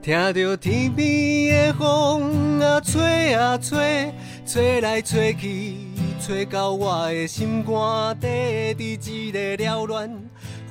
[0.00, 4.12] 听着天边的风啊吹啊吹，
[4.46, 5.74] 吹来吹去，
[6.20, 10.08] 吹到我的心肝底，伫一个缭乱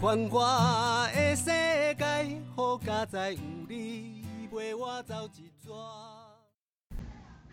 [0.02, 2.06] 繁华的世界，
[2.56, 3.38] 好佳哉有
[3.68, 5.74] 你陪我走一逝。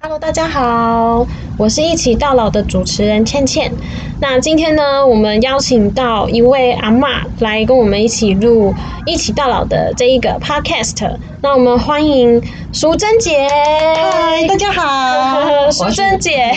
[0.00, 1.26] Hello，大家好，
[1.58, 3.72] 我是一起到老的主持人倩倩。
[4.20, 8.72] 那今天呢，我们邀请到一位阿嬷来跟我们一起录
[9.06, 11.18] 一起到老的这一个 Podcast。
[11.44, 12.40] 那我们欢迎
[12.72, 13.46] 淑珍姐。
[13.50, 16.50] 嗨，大家好， 淑珍姐，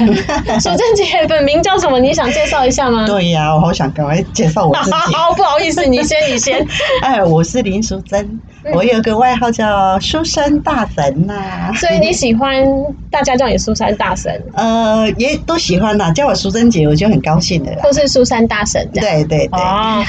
[0.58, 1.98] 淑珍姐本名叫什么？
[2.00, 3.04] 你想介绍一下吗？
[3.06, 4.96] 对呀、我好想赶快介绍我自己。
[5.14, 6.66] 好，不好意思，你先，你先。
[7.02, 8.18] 哎，我是林淑珍，
[8.64, 12.64] 嗯我有个外号叫书生大神呐、所以你喜欢
[13.10, 17.80] 大家叫你苏珊大神，呃，也都喜欢啦，叫我淑珍姐，我就很高兴的啦。
[17.82, 18.88] 或是苏珊大神。
[18.94, 20.02] 对对对，哦，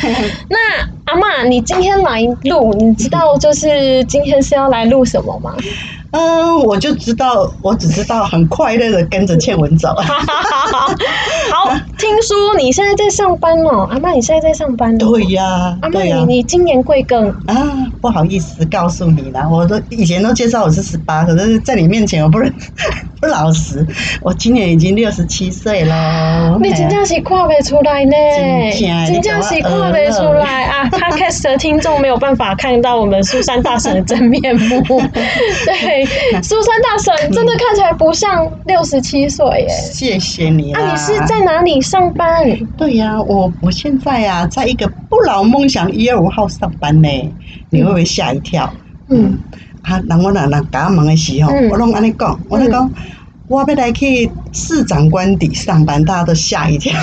[0.48, 0.58] 那
[1.12, 5.52] 阿妈，你今天来录，你知道就是今天是要来录什么吗？
[6.12, 9.94] 嗯，我就知道，我只知道很快乐的跟着倩文走。
[10.00, 11.70] 好，
[12.02, 15.12] 听说你现在在上班哦，阿妈，你现在在上班哦。
[15.12, 17.30] 对呀、阿对呀、嬷，你你今年贵庚？
[17.46, 17.56] 啊，
[18.02, 22.52] 不好意思告诉你啦，我都以前都介绍我是十八，可是在你面前我不能
[23.22, 23.86] 不老实，
[24.24, 26.58] 我今年已经六十七岁了。
[26.60, 28.12] 你真正是看不出来呢，
[29.06, 34.82] 真正是看不出来啊！Podcast 的听众没有办法看到我们苏珊大婶的真面目。
[35.66, 36.04] 对，
[36.42, 39.68] 苏珊大婶真的看起来不像六十七岁耶。
[39.70, 40.82] 谢谢你啦。
[40.82, 42.26] 啊，你是在哪里上班？
[42.78, 47.10] 对呀、我我现在呀、在一个不老梦想一二五号上班呢，
[47.70, 48.74] 你会不会吓一跳？
[49.10, 49.38] 嗯，
[49.82, 52.90] 啊，人我人人甲我问的时候，嗯我拢安尼讲，我咧讲，
[53.48, 56.98] 我要来去市长官邸上班，大家都吓一跳。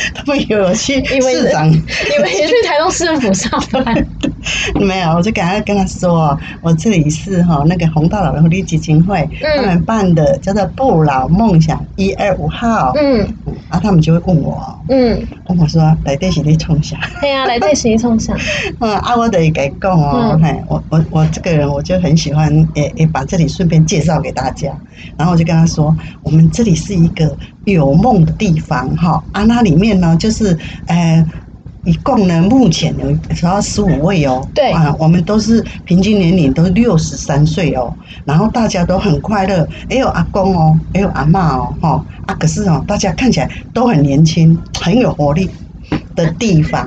[0.14, 4.06] 他们以为我去市长，以为你去台东市政府上班。
[4.80, 13.18] 没有，我就赶快跟他说，我这里是哈那个红大老人福利基金会、嗯他们办的叫做不老梦想一二五号，嗯
[13.68, 16.98] 然后，他们就会问我，嗯，问我说来底是你冲啥？
[17.20, 18.36] 对啊，来这是你冲上？
[18.80, 24.70] 嗯 啊，我得给讲哦，嗯嘿，我我我这个人我就很喜欢，也也把这里顺便介绍给大家。
[25.16, 31.26] 然后我就跟他说，我们这里是一个有梦的地方哈，啊，那里面呢就是呃。
[31.84, 34.46] 一共呢，目前有主要十五位哦。
[34.54, 45.50] 对啊，我们都是平均年龄都六十三岁哦，然后大家都很快乐，也有阿公哦，也有阿妈哦，哈啊，可是哦，大家看起来都很年轻，很有活力
[46.14, 46.86] 的地方。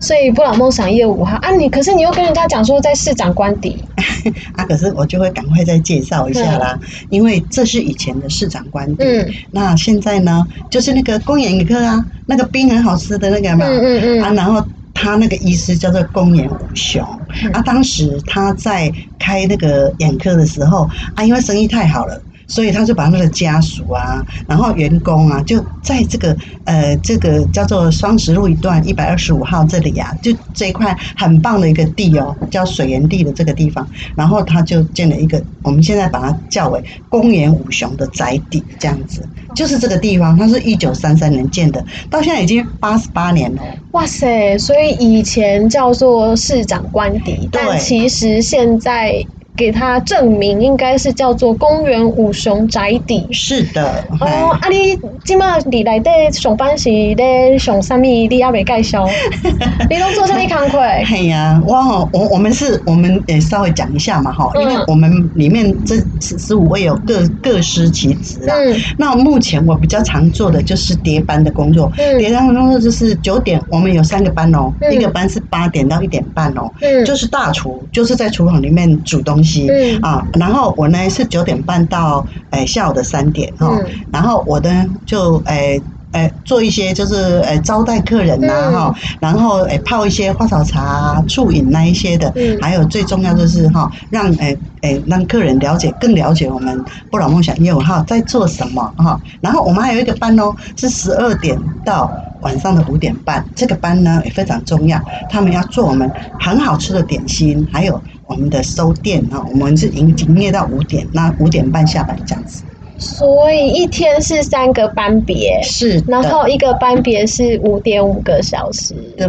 [0.00, 3.84] 所以布朗梦想一二五号啊，你可是你又跟人家讲说在市长官邸，
[4.56, 6.78] 啊，可是我就会赶快再介绍一下啦，
[7.10, 9.04] 因为这是以前的市长官邸。
[9.04, 9.30] 嗯。
[9.50, 14.22] 那现在呢，就是那个公园一科啊，那个冰很好吃的那个嘛，嗯嗯嗯。
[14.22, 17.06] 啊，然后他那个医师叫做公园武雄，
[17.44, 17.52] 嗯。
[17.52, 22.22] 啊，当时他在开那个眼科的时候啊，因为生意太好了。
[22.50, 43.62] 所以他就把他的家属啊，然后员工啊，就在这个呃这个叫做双十路一段一百二十五号这里啊，就这一块很棒的一个地哦，叫水源地的这个地方，然后他就建了一个，我们现在把它叫为公园五雄的宅邸，这样子，就是这个地方，它是一九三三年建的，到现在已经八十八年了。
[43.92, 44.58] 哇塞！
[44.58, 49.14] 所以以前叫做市长官邸，但其实现在
[49.60, 53.28] 给他证明应该是叫做公园五雄宅邸。
[53.30, 58.00] 是的，哦，哎啊，你即马伫内底上班是咧上啥物？
[58.00, 59.06] 你还未介绍？
[59.90, 60.80] 你拢做啥物工课？
[61.06, 68.56] 嘿呀，哇，我我们是，我们也稍微讲一下嘛哈，因为嗯我们里面这十十五位有各各司其职啊。
[68.56, 79.98] 嗯那目前我比较常做的就是叠班的工作，嗯叠班的工作就是九点，我们有三个班哦，嗯一个班是八点到一点半哦，嗯就是大厨，就是在厨房里面煮东西，嗯。
[80.02, 83.68] 啊，然后我呢是九点半到诶、下午的三点哈、
[84.12, 85.82] 然后我呢就诶。
[86.12, 88.72] 呃，做一些就是呃招待客人呐、嗯。
[88.72, 92.58] 哈、然后诶泡一些花草茶、啊、醋饮那一些的，嗯。
[92.60, 112.62] 还有最重要就是哈、让诶诶让客人了解更了解我们不老梦想业务哈在做什么哈、然后我们还有一个班哦，是十二点到晚上的五点半，这个班呢也非常重要，他们要做我们很好吃的点心，还有我们的收店哈，我们是营营业到五点，那五点半下班这样子。
[112.96, 118.94] 所以一天是三个班别，是，然后一个班别是五点五个小时。
[119.16, 119.26] 对。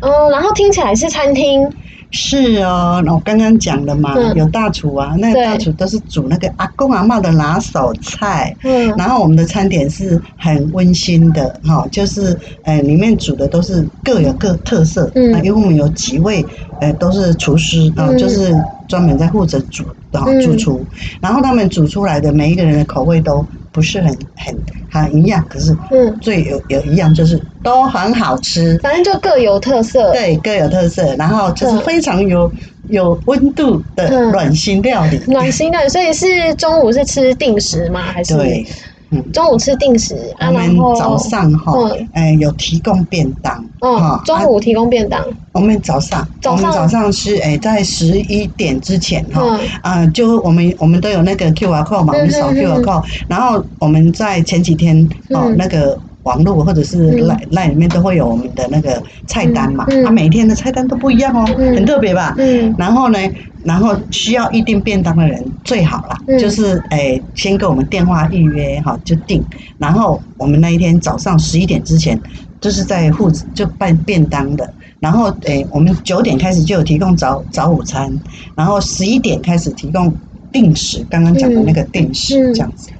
[0.00, 1.60] 嗯，然后听起来是餐厅，
[2.10, 4.34] 是哦，那我刚刚讲了嘛，嗯。
[4.34, 8.88] 有大厨啊，那个大厨都是煮那个阿公阿嬷的拿手菜，嗯。
[8.96, 16.44] 然后我们的餐点是很温馨的哈，就是呃里面煮的都是各有各特色，因为我们有几位
[16.80, 18.18] 呃都是厨师啊，嗯。
[18.18, 18.52] 就是
[18.88, 20.40] 专门在负责煮的嗯。
[20.40, 20.88] 主厨，
[21.20, 30.10] 然后他们煮出来的每一个人的口味都不是很很很一样，可是嗯，最有有一样就是都很好吃，反正就各有特色。
[30.12, 32.50] 对，各有特色，然后就是嗯非常有
[32.88, 34.32] 有温度的嗯。
[34.32, 35.22] 暖心料理。
[35.28, 38.00] 暖心的，所以是中午是吃定时吗？
[38.00, 38.34] 还是？
[38.36, 38.66] 对，
[39.10, 40.48] 嗯，中午吃定时啊？
[40.48, 54.96] 我们然后早上哈嗯，哎，有提供便当，嗯哈，中午提供便当，我们早上，我们早上是哎，在十一点之前哈嗯，啊，就我们我们都有那个 QR code 嘛，我们扫 QR code，然后我们在前几天
[55.30, 55.56] 哦嗯。
[55.56, 55.98] 那个。
[56.28, 57.26] 网络或者是嗯。
[57.26, 61.74] 赖赖里面都会有我们的那个菜单嘛，它每天的菜单都不一样哦，嗯。
[61.74, 62.34] 很特别吧？
[62.38, 62.74] 嗯。
[62.78, 63.18] 然后呢，
[63.64, 66.38] 然后需要预定便当的人最好啦，嗯。
[66.38, 69.42] 就是诶先跟我们电话预约哈就定，
[69.78, 72.20] 然后我们那一天早上十一点之前
[72.60, 74.68] 就是在户就办便当的，
[75.00, 78.10] 然后诶我们九点开始就有提供早早午餐，
[78.54, 80.14] 然后十一点开始提供
[80.52, 82.54] 定时，刚刚讲的那个定时嗯。
[82.54, 82.90] 这样子。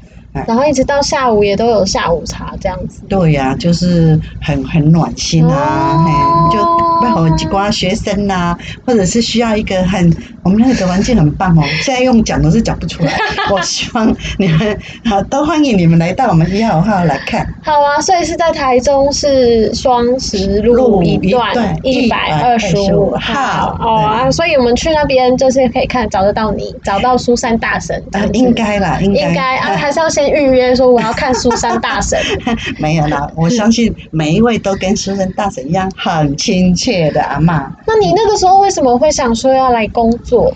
[0.47, 3.07] 然后一直到下午也都有下午茶这样子。
[3.09, 10.13] 对呀、就是很很暖心啊，哦嘿，就为何几瓜学生呐、或者是需要一个很，
[10.43, 13.13] 我们那个环境很棒哦， 现在用讲都是讲不出来。
[13.51, 17.47] 我希望你们好，都欢迎你们来到我们一号号来看。
[17.63, 32.19] 好啊，所以是在台中市双十路路一一段段一百二十五125号号哦啊，所以我们去那边就是可以看找得到你，找到苏珊大神啊应该啦，应该应该啊，还是要先预约说我要看苏珊大神。
[32.79, 33.31] 没有啦。
[33.37, 37.69] 我相信每一位都跟苏珊大神一样很亲切的阿嬷。
[37.87, 40.53] 那你那个时候为什么会想说要来工作？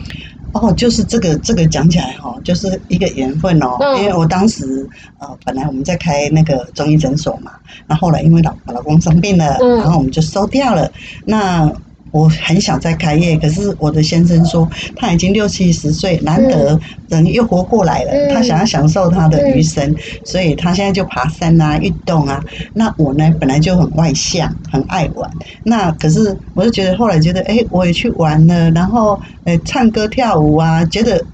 [0.53, 3.79] 哦，就是这个这个讲起来哈、就是一个缘分哦。
[3.81, 4.87] 嗯因为我当时
[5.19, 7.53] 呃，本来我们在开那个中医诊所嘛，
[7.87, 10.93] 然后后来因为老我老公生病了，嗯然后我们就收掉了。
[11.25, 11.73] 那
[12.12, 16.79] 我很想再开业，可是我的先生说他已经六七十岁，难得
[17.09, 19.94] 人又活过来了，嗯他想要享受他的余生，
[20.25, 22.41] 所以他现在就爬山啊、运动啊。
[22.75, 25.29] 那我呢，本来就很外向，很爱玩。
[25.64, 31.26] 那可是我就觉得后来觉得，哎、我也去玩了，然后呃唱歌跳舞啊，觉得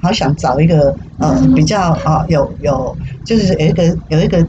[0.00, 4.46] 好想找一个呃比较啊、有有就是有一个有一个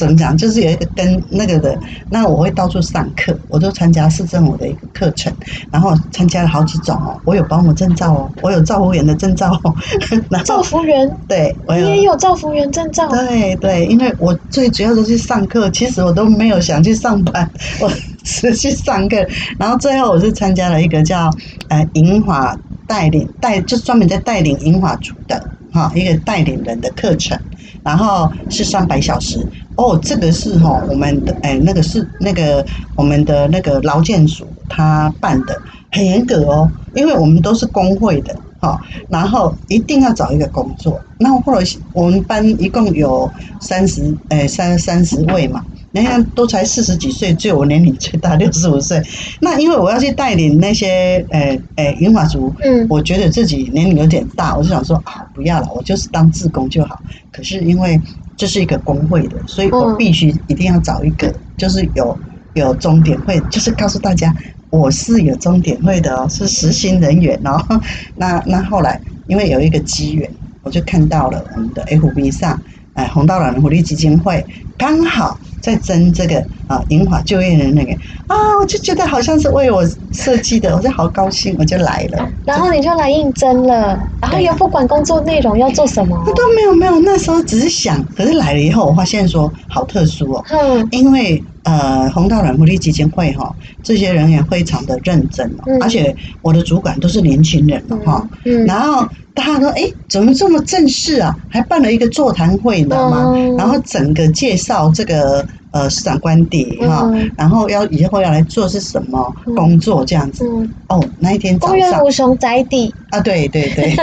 [0.00, 5.30] 怎么讲，就是有一个跟那个的，那我会到处上课，我都参加市政府的一个课程，
[5.70, 9.74] 然后参加了好几种哦，我有保姆证照哦，我有照服员的证照哦，
[10.30, 13.06] 然造后福员，对我你也有照护员证照？
[13.08, 17.46] 对对，因为我最主要的是上课，其实我都没有想去上班，
[17.82, 17.90] 我
[18.24, 19.16] 只是去上课。
[19.58, 21.28] 然后最后我是参加了一个叫
[21.68, 27.38] 呃银华带领带，就专门在带领银华组的哈一个带领人的课程，
[27.82, 29.46] 然后是三百小时。
[29.76, 38.34] 哦，这个是哈我们的哎那个是那个我们的那个劳建署他办的，很严格哦，因为我们都是工会的。
[38.62, 38.78] 哈，
[39.08, 41.02] 然后一定要找一个工作。
[41.16, 45.62] 那后来我们班一共有三十，哎，三三十位嘛，
[45.92, 49.02] 人家都才四十几岁，只有我年龄最大，六十五岁。
[49.40, 56.96] 那因为我要去带领那些，呃，呃，银发族，嗯我觉得自己年龄有点大，我就想说啊，不要了，我就是当志工就好。
[57.32, 58.00] 可是因为
[58.36, 62.18] 这是一个工会的，所以我嗯必须一定要找一个，就是有
[62.52, 64.32] 有终点会，就是告诉大家
[64.70, 67.58] 我是有终点会的哦，是实薪人员哦。
[68.14, 70.32] 那那后来因为有一个机缘，
[70.62, 74.46] 我就看到了我们的 FB 上，哎，红道老人福利基金会
[74.78, 77.92] 刚好在争这个啊银发就业的那个。
[78.26, 82.28] 啊，我就觉得好像是为我设计的，我就好高兴，我就来了。
[82.44, 86.16] 然后你就来应征了，然后也不管工作内容要做什么？
[86.26, 86.32] 我。
[86.32, 95.82] 都没有没有，那时候只是想，可是来了以后，我发现说好特殊哦，嗯因为呃红道软福利基金会哈、这些人员非常的认真哦，嗯。
[95.82, 98.64] 而且我的主管都是年轻人哦哈、嗯。
[98.64, 103.32] 然后大家说哎怎么这么正式啊，还办了一个座谈会，你知道吗？
[103.34, 109.54] 嗯然后整个介绍这个呃市长官邸哈、嗯然后要以后要来做是什么嗯。
[109.54, 113.94] 工作这样子、嗯，哦，那一天早公园上五雄宅邸，啊对对对。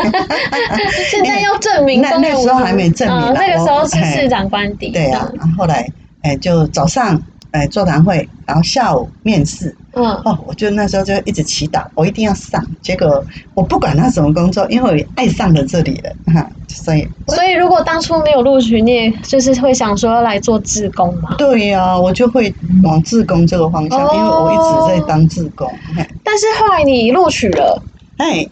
[1.10, 4.92] 现在要证明那那时候还没证明那个时候是市长官邸。
[4.92, 5.86] 对啊，后来，
[6.22, 9.76] 哎，就早上哎座谈会，然后下午面试。
[9.94, 12.64] 嗯，哦，我就那时候就一直祈祷，我一定要上。
[12.84, 13.26] 结果
[13.56, 21.36] 我不管他什么工作，因为我爱上了这里了，哈，所以所以如果当初没有录取，你也就是会想说要来做志工嘛。
[21.38, 25.68] 对呀、我就会往志工这个方向，哦因为我一直在当志工。
[25.96, 27.82] 嘿但是后来你录取了，
[28.18, 28.48] 哎，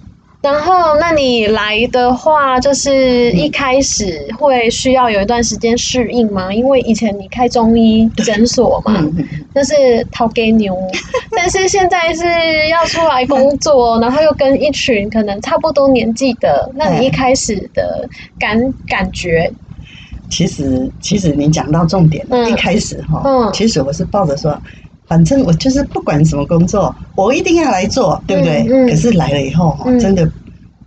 [0.45, 6.53] 然后，那你来的话，就是一开始会需要有一段时间适应吗？
[6.53, 8.93] 因为以前你开中医诊所嘛，
[9.55, 9.73] 那是
[10.11, 10.77] 掏给牛，
[11.35, 12.23] 但是现在是
[12.69, 19.51] 要出来工作，然后又跟一群可能差不多年纪的，那你一开始的感感觉，
[20.29, 24.61] 其实其实你讲到重点了，嗯一开始哈，嗯其实我是抱着说。
[25.07, 28.65] 反正我就是不管什么工作，我一定要来做，对不对？
[28.69, 28.85] 嗯。
[28.85, 29.99] 嗯可是来了以后哈，嗯。
[29.99, 30.29] 真的，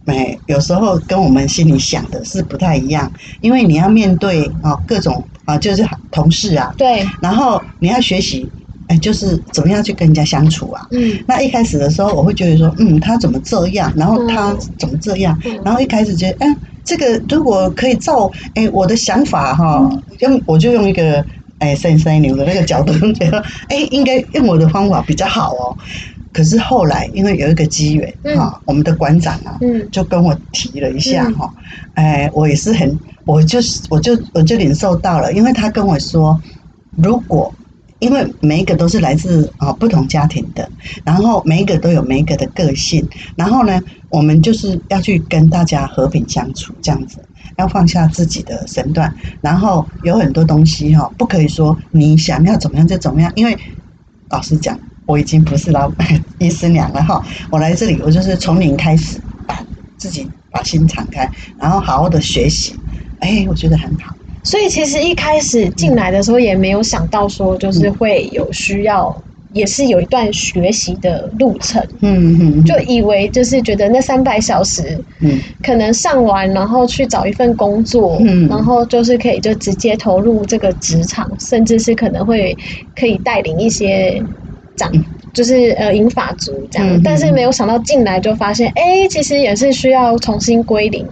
[0.06, 8.48] 哎，有时候跟我们心里想的是不太一样，因为你要面对啊各种啊，就是同事啊，对，然后你要学习，
[8.88, 10.86] 哎，就是怎么样去跟人家相处啊。
[10.90, 11.18] 嗯。
[11.26, 15.60] 那一开始的时候，我会觉得说，嗯，他怎么这样，然后他怎么这样，嗯。
[15.64, 19.88] 然后一开始觉得，嗯，这个如果可以照哎我的想法哈，
[20.20, 21.24] 用我就用一个
[21.58, 25.76] 哎三三牛的那个角度， 觉得哎应该用我的方法比较好哦。
[26.32, 31.52] 可是后来因为有一个机缘嗯哈，我们的馆长啊，嗯就跟我提了一下嗯哈，
[31.94, 36.40] 哎，我也是很，我就是我就我就领受到了，因为他跟我说，
[36.94, 37.52] 如果
[37.98, 40.70] 因为每一个都是来自啊不同家庭的，
[41.02, 47.24] 然后每一个都有每一个的个性，然后呢，我们就是要去跟大家和平相处，这样子，
[47.58, 53.58] 要放下自己的身段，然后有很多东西哈，不可以说你想要怎么样就怎么样，因为
[54.30, 55.92] 老实讲，我已经不是老
[56.38, 59.60] 医师娘了哈，我来这里我就是从零开始，把
[59.96, 62.80] 自己把心敞开，然后好好的学习，
[63.18, 64.14] 哎，我觉得很好。
[64.44, 75.40] 所以其实一开始进来的时候也没有想到说，就是会有需要，也是有一段学习的路程，嗯嗯，就以为就是觉得那三百小时嗯。
[75.62, 78.46] 可能上完，然后去找一份工作，嗯。
[78.48, 82.56] 然后就是可以就直接投入这个职场，甚至是可能会
[82.94, 84.24] 可以带领一些
[84.76, 84.90] 长。
[84.92, 85.04] 嗯。
[85.34, 91.06] 就是呃银发族这样，但是没有想到进来就发现，哎、其实也是需要重新归零，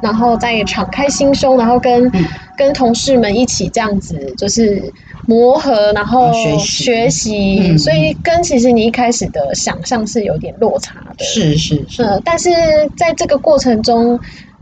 [0.00, 2.24] 然后再敞开心胸，然后跟、嗯
[2.56, 4.92] 跟同事们一起这样子，就是
[5.26, 11.24] 磨合，然后哦学习所以跟其实你一开始的想象是有点落差的。
[11.24, 12.50] 是是是，呃，但是
[12.96, 14.18] 在这个过程中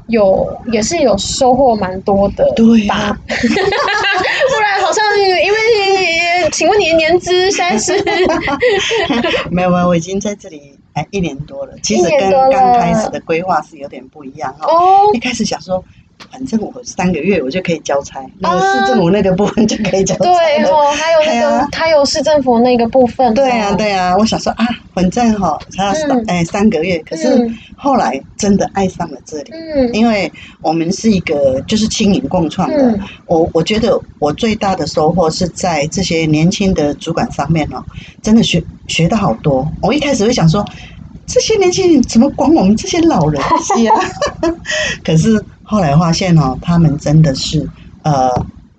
[0.08, 2.94] 有也是有收获蛮多的，对吧？
[2.94, 7.92] 啊 不然好像因为，请问你的年资现在是？
[9.50, 14.66] 没有没有，我已经在这里哎一年多了，其实跟刚开始的规划是有点不一样哈。
[14.66, 15.82] 哦一开始想说，
[16.30, 20.30] 反正我三个月我就可以交差，那个市政府那个部分就可以交差了。
[20.36, 23.34] 对哦，还有那个哎呀，还有市政府那个部分哦。
[23.34, 25.92] 对啊，对啊，我想说啊，反正哈才要
[26.26, 37.84] 哎三个月，可是嗯后来真的爱上了这里，嗯因为我们是一个就是轻盈共创的，嗯我我觉得我最大的收获是在这些年轻的主管上面哦，
[38.22, 39.66] 真的学学到好多。
[39.80, 40.64] 我一开始会想说，
[41.26, 43.40] 这些年轻人怎么管我们这些老人
[43.84, 43.94] 家？
[45.02, 47.68] 可是后来发现哦，他们真的是
[48.02, 48.30] 呃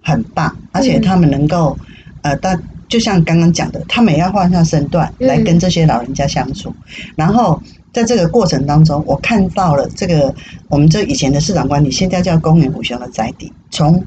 [0.02, 1.78] 很棒，而且他们能够
[2.22, 6.74] 呃，但就像刚刚讲的，他们也要放下身段嗯来跟这些老人家相处，
[7.16, 7.62] 然后。
[7.96, 10.36] 在这个过程当中，我看到了这个
[10.68, 14.06] 我们这以前的市长官邸，现在叫公园虎雄的宅邸，从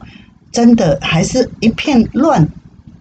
[0.52, 2.46] 真的还是一片乱，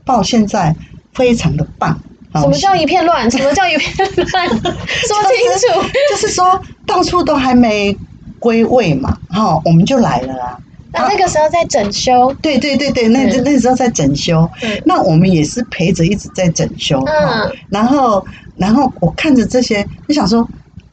[0.06, 0.74] 到现在
[1.14, 2.00] 非常的棒。
[2.36, 3.30] 什么叫一片乱？
[3.30, 4.48] 什么叫一片乱？
[4.48, 5.90] 说清楚。
[6.10, 7.94] 就是说到处都还没
[8.40, 10.60] 归位嘛，哈、我们就来了啦。
[10.94, 17.12] 那那个时候在整修，对对对对，那嗯那时候在整修，嗯那我们也是陪着一直在整修，哈
[17.46, 18.26] 嗯然后
[18.56, 20.48] 然后我看着这些，就想说，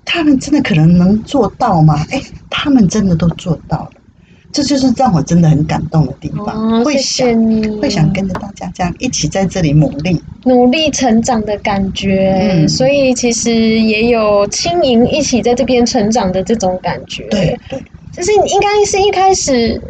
[0.04, 2.04] 他们真的可能能做到吗？
[2.10, 2.20] 哎，
[2.50, 3.90] 他们真的都做到了，
[4.54, 7.26] 这就是让我真的很感动的地方，哦，会想
[7.82, 17.26] 会想跟着大家这样一起在这里努力，努力成长的感觉，嗯所以其实也有轻盈一起在这边成长的这种感觉。
[17.30, 17.82] 对，对，
[18.12, 19.82] 就是应该是一开始。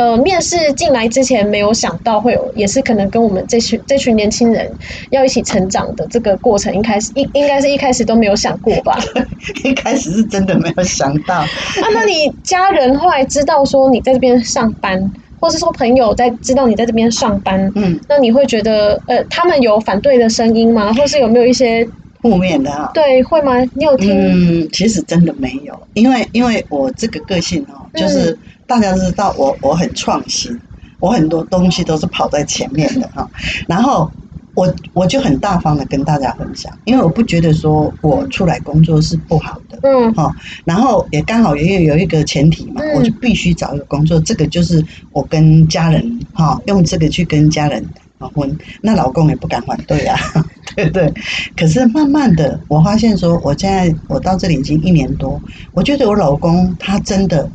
[0.00, 4.66] 呃，面试进来之前没有想到会有，也是可能跟我们这群这群年轻人
[5.10, 8.98] 要一起成长的这个过程，一开始应应该是一开始都没有想过吧？
[9.62, 11.46] 一开始是真的没有想到， 啊，
[11.92, 14.98] 那你家人后来知道说你在这边上班，
[15.38, 20.90] 或是说朋友在知道你在这边上班，嗯，那你会觉得呃，他们有反对的声音吗？
[20.94, 21.86] 或是有没有一些
[22.22, 22.90] 负面的啊。
[22.94, 23.60] 对会吗？
[23.74, 24.62] 你有听？
[24.62, 28.38] 嗯，其实真的没有，因为因为我这个个性哦，嗯就是
[28.70, 30.56] 大家知道我我很创新，
[31.00, 33.28] 我很多东西都是跑在前面的哈，
[33.66, 34.08] 然后
[34.54, 39.76] 我我就很大方的跟大家分享，因为我不觉得说我出来工作是不好的。
[39.82, 40.32] 嗯哈，
[40.64, 47.84] 然后也刚好也有有一个前提嘛，嗯我就必须找一个工作，这个就是我跟家人哈，用这个去跟家人
[48.18, 50.16] 啊婚，那老公也不敢反对啊，
[50.76, 51.12] 对不对。
[51.56, 55.42] 可是慢慢的，我发现说，我现在我到这里已经一年多，
[55.74, 57.50] 我觉得我老公他真的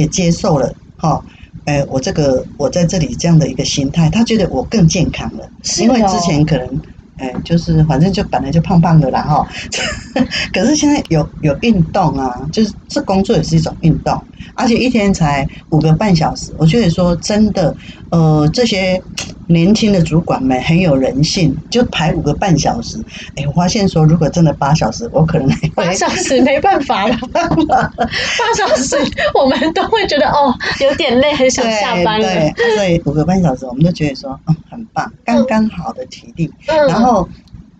[0.00, 1.22] 也接受了，哈。
[1.64, 6.80] 哎，我这个我在这里这样的一个心态，他觉得我更健康了，是因为之哦前可能，
[7.20, 9.46] 哎，就是反正就本来就胖胖的啦哈，
[10.52, 14.20] 可是现在有有运动啊，就是这工作也是一种运动，
[14.54, 17.76] 而且一天才五个半小时，我觉得说真的，
[18.08, 19.02] 呃，这些
[19.46, 28.96] 年轻的主管们很有人性，就排五个半小时，哎，我发现说如果真的八小时，我可能八小时没办法了，八小时
[29.34, 32.26] 我们都会觉得哦有点累，很想下班了。
[32.26, 36.50] 对对，所以五个半小时，我们都觉得说，嗯，很棒，刚刚好的体力。
[36.66, 37.28] 嗯，然后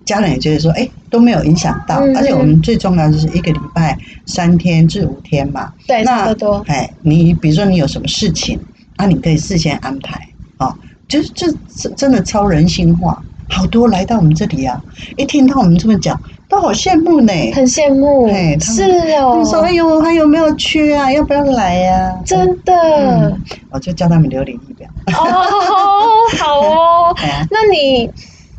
[0.04, 5.72] 家人也觉得说，哎，都没有影响到，嗯而且我们最重要的就是一个礼拜三天至五天嘛。
[5.86, 6.64] 对，差那不多。
[6.66, 8.58] 哎，你比如说你有什么事情，
[8.96, 10.20] 啊，你可以事先安排
[10.58, 10.76] 哦，
[11.08, 13.22] 就是这真真的超人性化。
[13.48, 14.80] 好多来到我们这里啊，
[15.16, 16.20] 一听到我们这么讲，
[16.50, 17.32] 都好羡慕呢。
[17.54, 18.28] 很羡慕
[18.60, 18.82] 是
[19.16, 21.10] 哦们，说：“哎呦，还有没有缺啊？
[21.12, 24.90] 要不要来呀、真的嗯我就叫他们留履历表。
[25.06, 25.22] 哦，
[26.38, 27.14] 好哦。
[27.22, 28.10] 哎，那你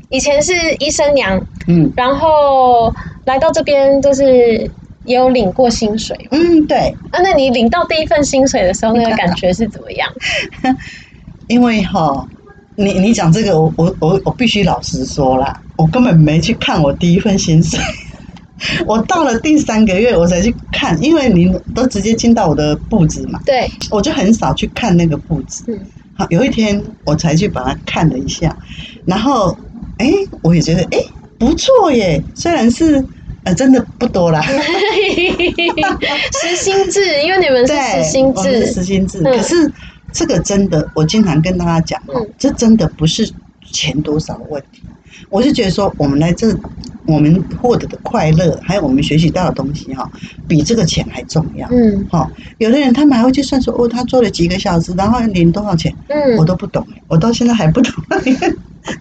[0.09, 2.93] 以前是医生娘，嗯然后
[3.25, 4.71] 来到这边就是
[5.03, 7.19] 也有领过薪水嗯，对，啊？
[7.21, 10.07] 那你领到第一份薪水的时候，那个感觉是怎么样？
[11.47, 12.25] 因为哈，
[12.75, 17.79] 你你讲这个，我我我我必须老实说啦，我根本没去看我第一份薪水，
[18.85, 25.63] 我到了第三个月我才去看，因为你都直接进到我的簿子嘛，对，我就很少去看那个簿子。
[25.67, 28.55] 嗯，好，有一天我才去把它看了一下，
[29.07, 29.57] 然后
[29.97, 30.11] 哎，
[30.43, 30.99] 我也觉得哎
[31.39, 33.03] 不错耶，虽然是
[33.43, 34.39] 呃真的不多啦，
[36.41, 39.35] 实心制，因为你们是对，实薪我们是制，实薪制，嗯。
[39.35, 39.73] 可是
[40.11, 43.33] 这个真的，我经常跟大家讲哦嗯，这真的不是
[43.71, 44.83] 钱多少的问题，
[45.29, 46.47] 我是觉得说，我们来这，
[47.05, 50.09] 我们获得的快乐，还有我们学习到的东西哈，
[50.47, 51.67] 比这个钱还重要。
[51.69, 57.93] 嗯哈，有的人他们还会去算说，哦，他做了几个小时，然后领多少钱，嗯我嗯，都不懂，我到现在还不懂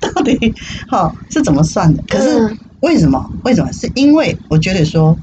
[0.00, 0.55] 到底
[0.88, 2.02] 哈是怎么算的。
[2.09, 3.31] 可是嗯为什么？
[3.43, 3.71] 为什么？
[3.73, 5.19] 是因为我觉得说，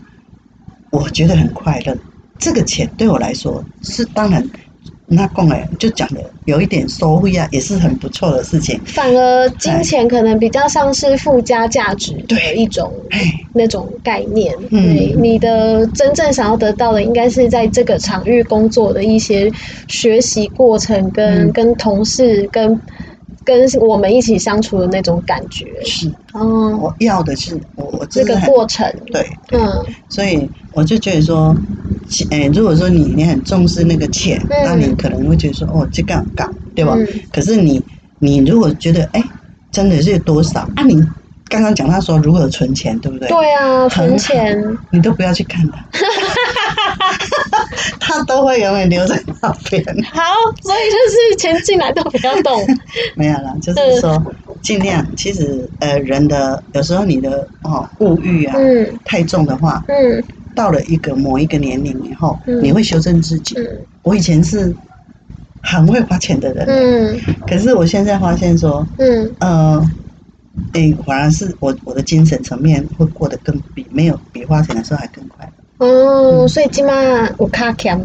[0.91, 1.98] 我觉得很快乐，
[2.38, 4.48] 这个钱对我来说是当然，
[5.10, 8.77] 那共哎就讲的有一点收益啊，也是很不错的事情。
[8.86, 13.22] 反而金钱可能比较像是附加价值的一种哎，
[13.53, 14.53] 那种概念。
[14.70, 14.96] 嗯。
[14.96, 19.50] 对，你的真正想要得到的，应该是在这个场域工作的一些
[19.88, 22.79] 学习过程跟，跟、嗯同事跟
[23.46, 25.66] 跟我们一起相处的那种感觉。
[25.86, 26.12] 是。
[26.34, 29.60] 嗯，我要的是我我这个过程，对，对。
[29.60, 29.86] 嗯。
[30.10, 31.59] 所以我就觉得说，
[32.29, 36.94] 哎，如果说你你很重视那个钱，嗯那你可能会觉得说，哦，这个搞对吧？
[36.96, 37.83] 嗯可是你
[38.20, 39.24] 你如果觉得，哎，
[39.72, 40.83] 真的是多少啊？
[40.83, 40.96] 你
[41.50, 43.27] 刚刚讲他说如何存钱，对不对？
[43.27, 44.55] 对啊，存钱，
[44.92, 45.83] 你都不要去看他，
[48.00, 49.83] 他都会永远留在那边。
[50.11, 50.22] 好，
[50.61, 52.63] 所以就是钱进来都不要动。
[53.18, 54.24] 没有啦，就是说
[54.61, 60.24] 尽量，其实呃人的有时候你的哦物欲啊、嗯太重的话，嗯
[60.57, 62.61] 到了一个某一个年龄以后，嗯。
[62.63, 63.55] 你会修正自己。
[63.59, 63.65] 嗯。
[64.01, 64.75] 我以前是
[65.61, 67.22] 很会花钱的人，嗯。
[67.46, 69.31] 可是我现在发现说，嗯。
[69.39, 69.81] 呃，
[70.74, 75.85] 诶、反而是我我的精神层面会过得更比没有比花钱的时候还更快乐。
[75.85, 78.03] 哦，所以今晚有卡强，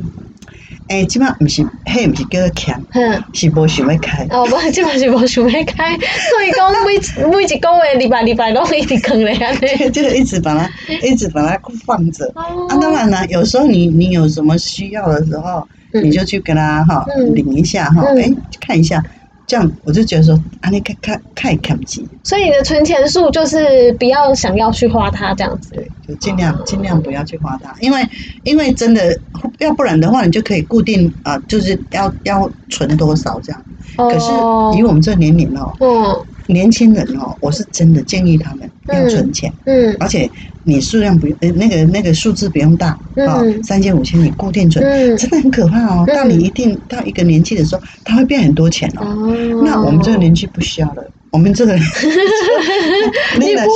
[0.93, 3.25] 诶、即摆毋是，迄毋是叫做欠，哼。
[3.33, 4.27] 是无想要开。
[4.31, 9.91] 哦，无，即摆是无想要开，所以讲每每一个月礼拜礼拜拢一直坑咧安尼。
[9.91, 10.69] 就一直把它
[11.07, 12.27] 一直把它放着。
[12.35, 19.03] 哦啊，当然啦，有时候你你有什么需要的时候，嗯你就去跟他哈嗯领一下哈，嗯哎看一下，
[19.47, 25.71] 这样我就觉得说啊，你看看看看不起，所以你的存钱数就是不要想要去花它这样子。
[26.07, 28.05] 就尽量尽量不要去花它，因为
[28.45, 29.17] 因为真的
[29.59, 33.65] 要不然的话，你就可以固定啊，就是要要存多少这样。
[33.97, 34.33] 可是
[34.77, 39.53] 以我们这年龄哦，哦，年轻人哦，我是真的建议他们要存钱。
[39.65, 40.31] 嗯而且
[40.65, 46.05] 你数量不用，呃，那个那个数字不用大啊嗯，三千五千你固定存，嗯真的很可怕哦。
[46.07, 49.05] 嗯到你一定到一个年纪的时候，它会变很多钱哦。
[49.05, 51.75] 哦，那我们这个年纪不需要了，我们这个
[53.39, 53.75] 你不会，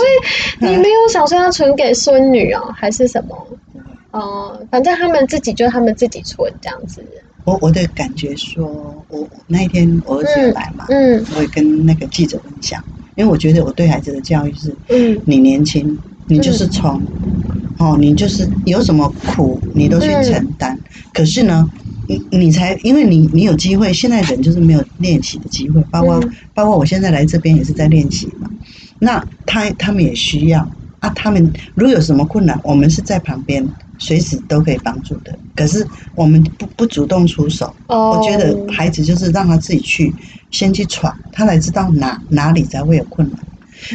[0.61, 3.37] 你没有想说要存给孙女哦，还是什么？
[4.13, 7.05] 哦，反正他们自己就他们自己存这样子。
[7.47, 11.25] 我我的感觉说，我我那一天我儿子有来嘛，嗯。
[11.37, 15.23] 我也跟那个记者分享，因为我觉得我对孩子的教育是，嗯。
[15.25, 17.07] 你年轻，你就是冲，
[17.79, 20.77] 哦，你就是有什么苦你都去承担。
[21.13, 21.71] 可是呢，
[22.09, 28.49] 你你才因为你你有机会，现在人就是没有练习的机会，包括、嗯包括我现在来这边也是在练习嘛。
[28.99, 33.63] 那他他们也需要啊，他们如果有什么困难，我们是在旁边
[33.99, 35.39] 随时都可以帮助的。
[35.55, 40.15] 可是我们不不主动出手，哦，我觉得孩子就是让他自己去
[40.51, 43.45] 先去闯，他才知道哪哪里才会有困难。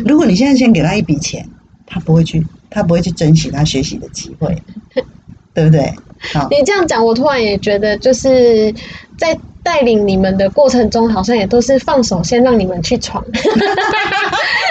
[0.06, 1.48] 如果你现在先给他一笔钱，
[1.86, 4.56] 他不会去，他不会去珍惜他学习的机会，
[5.54, 5.94] 对不对？
[6.34, 8.74] 好，你这样讲，我突然也觉得，就是
[9.18, 13.24] 在带领你们的过程中，好像也都是放手，先让你们去闯，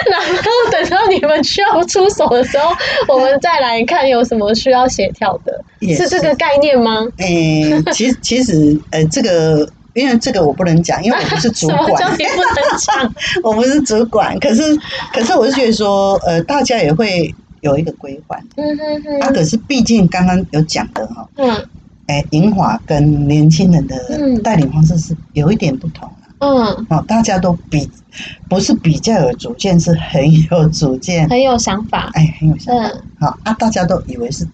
[0.09, 2.69] 然后等到你们需要出手的时候，
[3.13, 7.05] 我们再来看有什么需要协调的，也是这个概念吗？
[7.17, 13.13] 诶、其实 其实呃，这个因为这个我不能讲，因为我不是主 什么叫管，你不能讲？
[13.43, 14.37] 我不是主管。
[14.39, 14.61] 可是
[15.13, 18.39] 可是我是觉得说，呃，大家也会有一个规范。
[18.55, 21.67] 嗯哼啊，哼，可是毕竟刚刚有讲的哈，嗯
[22.07, 26.20] 哎，银华跟年轻人的嗯带领方式是有一点不同的。
[26.41, 27.89] 嗯，哦，大家都比
[28.49, 32.83] 不是比较有主见，是很有主见，很有想法，哎，很有想法。
[32.83, 33.01] 嗯。
[33.19, 34.45] 好啊，大家都以为是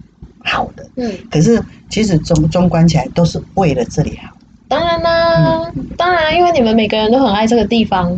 [0.43, 4.30] 好的，嗯，可是其实中中观起来都是为了这里好。
[4.67, 8.10] 当然啦当然，因为你们每个人都很爱这个地方。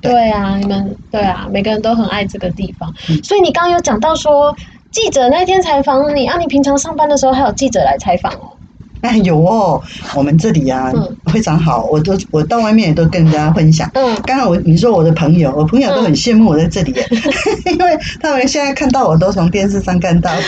[0.00, 0.12] 对。
[0.12, 3.22] 对啊，你们对啊，每个人都很爱这个地方，嗯。
[3.22, 4.56] 所以你刚刚有讲到说，
[4.90, 8.52] 记者那天采访你啊，你平常上班的时候还有记者来采访哦。
[9.02, 9.80] 哎，有哦，
[10.14, 13.88] 我们这里啊、嗯非常好，我都我到外面也都跟大家分享。
[13.94, 17.06] 嗯，刚刚我你说我的朋友，我朋友都很羡慕我在这里耶，
[17.70, 20.30] 因为他们现在看到我都从电视上看到。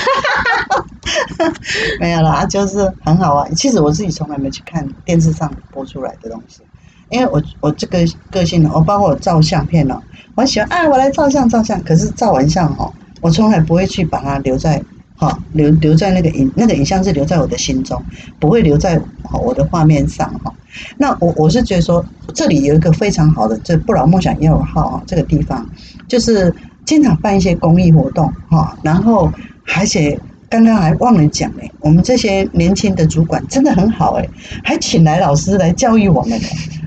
[2.01, 3.47] 没有啦，就是很好啊。
[3.57, 6.63] 其实我自己从来没去看电视上播出来的东西，
[7.11, 7.99] 因为我我这个
[8.31, 10.01] 个性呢，我包括我照相片哦，
[10.37, 11.83] 我喜欢啊，我来照相照相。
[11.83, 14.83] 可是照完相哦，我从来不会去把它留在
[15.21, 18.03] 哈、留留在那个影那个影像是留在我的心中，
[18.39, 18.99] 不会留在
[19.45, 20.51] 我的画面上哈、
[20.97, 22.03] 那我我是觉得说，
[22.35, 25.69] 这里有一个非常好的，这不老梦想幼儿号，这个地方
[26.09, 26.51] 就是
[26.87, 29.31] 经常办一些公益活动哈、然后
[29.77, 34.27] 而且刚刚还忘了讲哎，我们这些年轻的主管真的很好哎，
[34.65, 36.41] 还请来老师来教育我们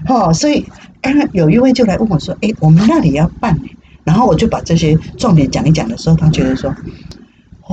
[0.07, 0.65] 哈，所以
[1.03, 3.69] 刚刚有一位就来问我说，哎，我们那里要办哎，
[4.03, 6.73] 然后我就把这些重点讲一讲的时候，他觉得说。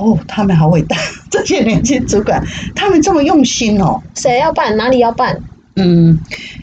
[0.01, 0.97] 哦，他们好伟大！
[1.29, 4.01] 这些年轻主管，他们这么用心哦。
[4.15, 4.75] 谁要办？
[4.75, 5.37] 哪里要办？
[5.75, 6.19] 嗯，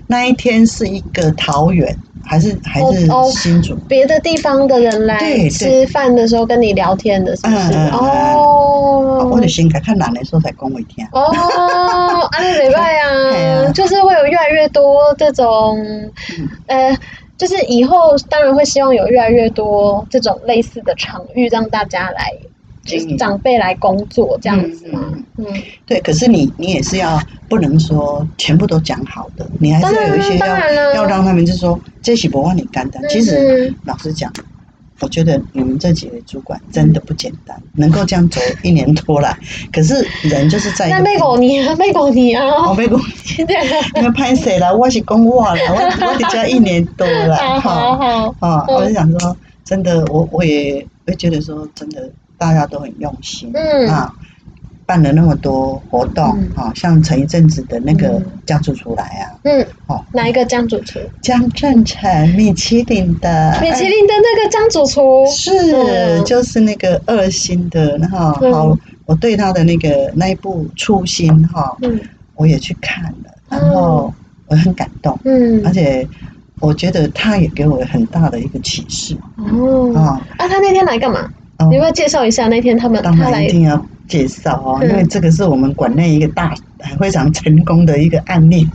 [0.09, 3.77] 那一天是一个桃园，还是还是新竹？
[3.89, 7.57] 别的地方的人来吃饭的时候跟你聊天的，是不是？
[7.57, 11.09] 嗯嗯嗯哦，我的心改看哪来说才恭维天。
[11.13, 11.25] 哦，
[12.33, 15.79] 安利礼拜嘿啊， 啊就是会有越来越多这种，
[16.67, 16.97] 呃，
[17.39, 22.31] 就是以后当然会希望有越来越多这种类似的场域，让大家来，
[23.19, 25.01] 长辈来工作这样子嘛
[25.37, 25.47] 嗯。
[25.47, 33.01] 嗯，对，可是你你也是要不能说全部都讲好的，你还是要有一些要要让他们就是说这是不让你干的。
[33.09, 33.37] 其实
[33.69, 34.33] 嗯老实讲，
[35.01, 39.37] 我觉得你们这几位主管真的不简单，能够这样走一年多来，
[39.73, 42.99] 可是人就是在那美国你啊，美国你啊，我没讲，
[43.47, 43.57] 对，
[43.95, 44.77] 你们拍谁了？
[44.77, 48.35] 我是讲我啦，我我伫家一年多了好 好。
[48.41, 53.89] 好，我就想说，真的，我我也会觉得说，真的大家都很用心，嗯。
[53.89, 54.11] 啊，
[54.87, 60.99] 办了那么多活动嗯，啊，像前一阵子的那个江主厨来啊，嗯，哦，哪一个江主厨？
[61.21, 66.25] 江正成米其林的，米其林的那个江主厨，是嗯。
[66.25, 68.51] 就是那个二星的，然后嗯。
[68.53, 72.01] 好，我对他的那个那一部《初心》哈，嗯。
[72.37, 74.15] 我也去看了，然后
[74.47, 75.61] 我很感动，嗯。
[75.67, 76.09] 而，且
[76.61, 80.19] 我觉得他也给我很大的一个启示哦，啊。
[80.39, 81.29] 啊，他那天来干嘛？
[81.59, 81.67] 哦。
[81.69, 84.89] 你要不要介绍一下那天他们当然一定要介绍哦，嗯。
[84.89, 86.55] 因为这个是我们馆内一个大
[86.99, 88.67] 非常成功的一个案例。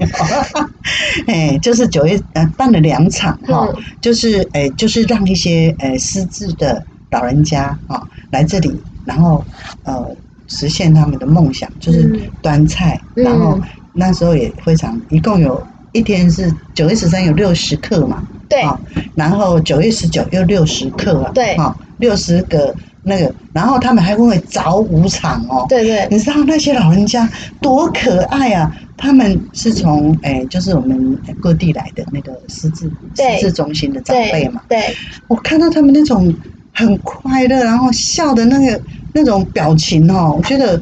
[1.27, 3.83] 哎，就是九月呃办了两场哈、嗯。
[4.01, 8.73] 就是哎就是让一些呃失智的老人家啊、来这里，
[9.05, 9.43] 然后
[9.83, 10.05] 呃
[10.47, 12.21] 实现他们的梦想，就是嗯。
[12.41, 13.23] 端菜，嗯。
[13.23, 13.59] 然后
[13.93, 18.61] 那时候也非常，一共有一天是九月十三有六十克嘛，对。
[18.61, 18.79] 啊
[19.15, 21.53] 然后九月十九又六十克啊，对。
[21.55, 27.29] 啊，六十个那个，然后他们还会早午场哦，对对，你知道那些老人家
[27.61, 28.69] 多可爱啊！
[28.95, 33.37] 他们是从哎，就是我们各地来的那个失智对。
[33.37, 34.81] 失智中心的长辈嘛，对，
[35.27, 36.33] 我看到他们那种
[36.71, 40.81] 很快乐，然后笑的那个那种表情哦，我觉得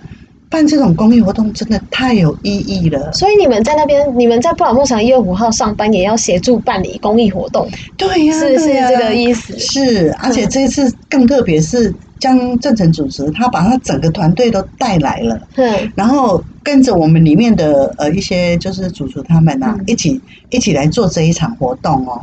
[0.52, 3.12] 办这种公益活动真的太有意义了。
[3.14, 9.58] 所以你们在那边，你们在布朗牧场一月五号上班，也要协助办理公益活动，对呀、是是这个意思。
[9.58, 15.40] 是，而且这一次更特别是江正成主持，他把他整个团队都带来了。
[15.56, 22.22] 嗯然后跟着我们里面的呃一些就是主厨他们呐、嗯一起一起来做这一场活动哦。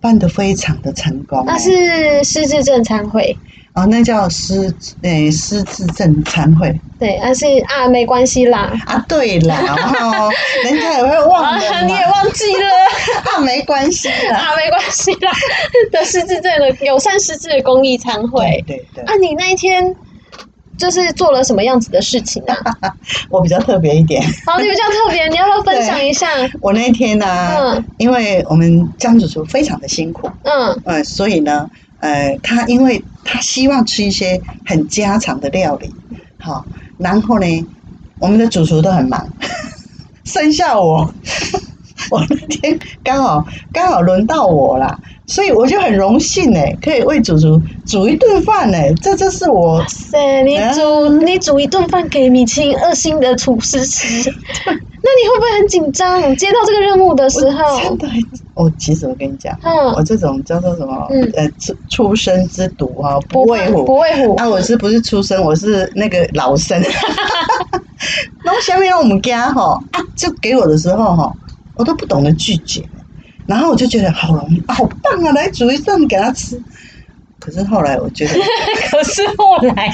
[0.00, 3.36] 办得非常的成功、那哎是失智症参会，
[3.74, 8.72] 哦，那叫失诶失智症参会对，那是啊，没关系啦。
[8.86, 9.04] 啊。
[9.08, 10.28] 对啦，然后，
[10.64, 12.68] 人家也会忘了啊，你也忘记了
[13.36, 14.36] 啊，没关系啦。
[14.36, 15.30] 啊，没关系啦。
[15.92, 19.94] 的失智症的友善失智的公益参会对对对，啊，你那一天
[20.76, 22.56] 就是做了什么样子的事情啊？
[23.30, 24.20] 我比较特别一点。
[24.44, 26.26] 好，你比较特别， 你要不要分享一下？
[26.60, 27.26] 我那一天呢、
[27.60, 31.68] 嗯因为我们江主厨非常的辛苦，嗯嗯，所以呢，
[32.00, 35.94] 呃，他因为他希望吃一些很家常的料理，
[36.38, 37.46] 好，然后呢，
[38.18, 39.28] 我们的主厨都很忙，
[40.24, 41.12] 剩下我，
[42.10, 54.06] 我那天刚好刚好轮到我啦，所以我就很荣幸哎，可以为主厨煮一顿饭哎，这就是我哇塞，你煮你煮一顿饭给米其林二星的厨师吃，
[54.66, 56.34] 那你会不会很紧张？
[56.36, 58.18] 接到这个任务的时我候真，的很，
[58.54, 63.96] 我其实我跟你讲，嗯我这种叫做什么，嗯呃，出出生之犊哈，不畏不虎。
[63.98, 65.42] 畏虎，啊，我是不是出生？
[65.44, 66.80] 我是那个老生。
[68.44, 71.30] 然后下面我们家哈啊，就给我的时候哈，
[71.76, 72.82] 我都不懂得拒绝，
[73.48, 76.62] 然后我就觉得好容易，好棒啊，来煮一顿给他吃。
[77.40, 78.34] 可是后来我觉得
[78.90, 79.90] 可是后来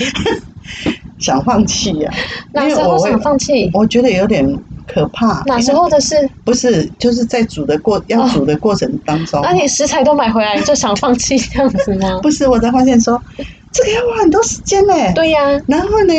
[1.18, 2.10] 想放弃呀、
[2.52, 3.70] 哪时候想放弃？
[3.72, 4.44] 我觉得有点
[4.86, 5.42] 可怕。
[5.46, 6.28] 哪时候的事？
[6.42, 12.18] 不是，就是在煮的过要哦煮的过程当中，那你食材都买回来，你就想放弃这样子吗？
[12.24, 13.22] 不是我才发现说，
[13.70, 14.94] 这个要花很多时间呢。
[15.14, 16.14] 对呀、然后呢，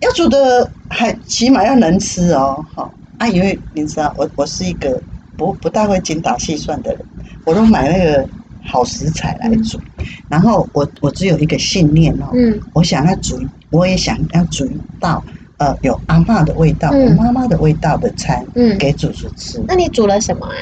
[0.00, 5.00] 要煮的还起码要能吃哦，好啊，因为你知道，我我是一个
[5.40, 7.00] 不不大会精打细算的人，
[7.44, 8.28] 我都买那个
[8.62, 9.80] 好食材来煮，
[10.28, 12.60] 然后我我只有一个信念哦，嗯。
[12.74, 15.24] 我想要煮，我也想要煮一道
[15.56, 17.06] 呃有阿嬷的味道、嗯。
[17.06, 19.64] 我妈妈的味道的餐嗯，给祖祖吃。
[19.66, 20.54] 那你煮了什么啊？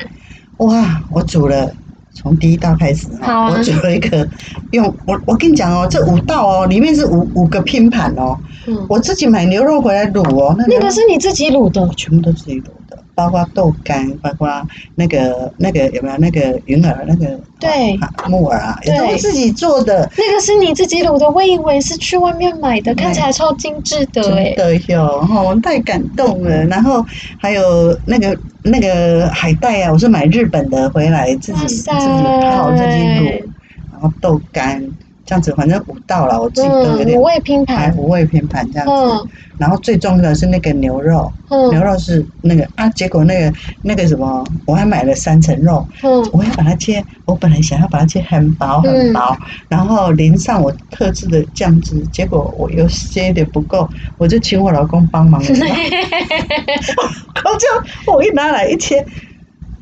[0.59, 1.75] 哇，我煮了。
[2.15, 3.51] 从第一道开始哈，好啊。
[3.57, 4.29] 我煮了一个
[4.71, 8.37] 用我我跟你讲哦，这五道哦，里面是五五个拼盘哦，
[8.67, 11.81] 嗯，我自己买牛肉回来卤哦，那那个是你自己卤的？
[11.81, 12.65] 我，全部都自己卤。
[12.65, 12.73] 的，
[13.19, 14.49] 包括豆干，包括
[14.95, 16.17] 那个那个有没有？
[16.19, 17.97] 那个云耳那个对。
[17.97, 24.55] 啊木耳啊，都是自己做的，那个是你自己卤的，我以为是去外面买的，看起来超精致的真哎。
[24.55, 26.65] 的哟，哦，太感动了。
[26.67, 27.05] 然后
[27.41, 33.43] 还有那个那个海带啊，我是买日本的回来自己自己泡自己卤，
[33.91, 34.81] 然后豆干
[35.29, 37.23] 这样子，反正五道了，我自己都有嗯，点五。
[37.23, 49.37] 味拼盘，五味拼盘这样子，嗯然后最重要的是那个牛肉，牛嗯肉是那个啊，结果那个那个什么，我还买了三层肉，嗯，我要把它切，我本来想要把它切很薄很薄，
[49.69, 55.49] 然后淋上我特制的酱汁，结果我有些有点不够，我就请我老公帮忙了。
[55.51, 57.67] 然后就
[58.15, 59.05] 我一拿来一切，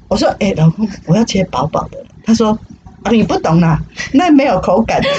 [0.09, 2.66] 我说：“哎、老公，我要切薄薄的。”他说：“啊，
[3.11, 3.79] 你不懂啦，
[4.13, 5.01] 那没有口感。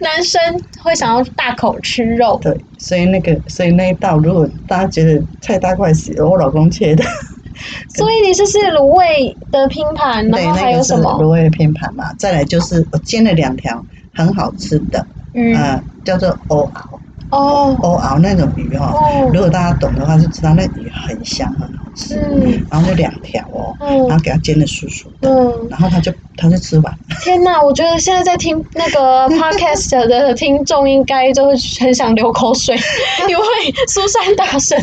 [0.00, 0.40] 男生
[0.82, 7.02] 会想要大口吃肉”，对，所以那个，所以那一道，如果大家觉得太大块是我老公切的，
[7.96, 11.10] 所以你这是卤味的拼盘，对，然后还那个是有什么？
[11.22, 12.12] 卤味的拼盘嘛。
[12.18, 16.38] 再来就是我煎了两条很好吃的，嗯呃，叫做。
[17.30, 22.16] 哦欧熬那种鱼哈、哦如果大家懂的话，就知道那鱼很香很好吃。
[22.16, 26.92] 嗯然后就两条哦，然嗯后给它煎的酥酥的，嗯，然后它就它就吃完。
[27.22, 27.60] 天哪！
[27.62, 32.74] 我觉得现在在听那个 podcast 的听众应该就会很想流口水，
[33.28, 33.44] 因为
[33.88, 34.78] 苏珊大婶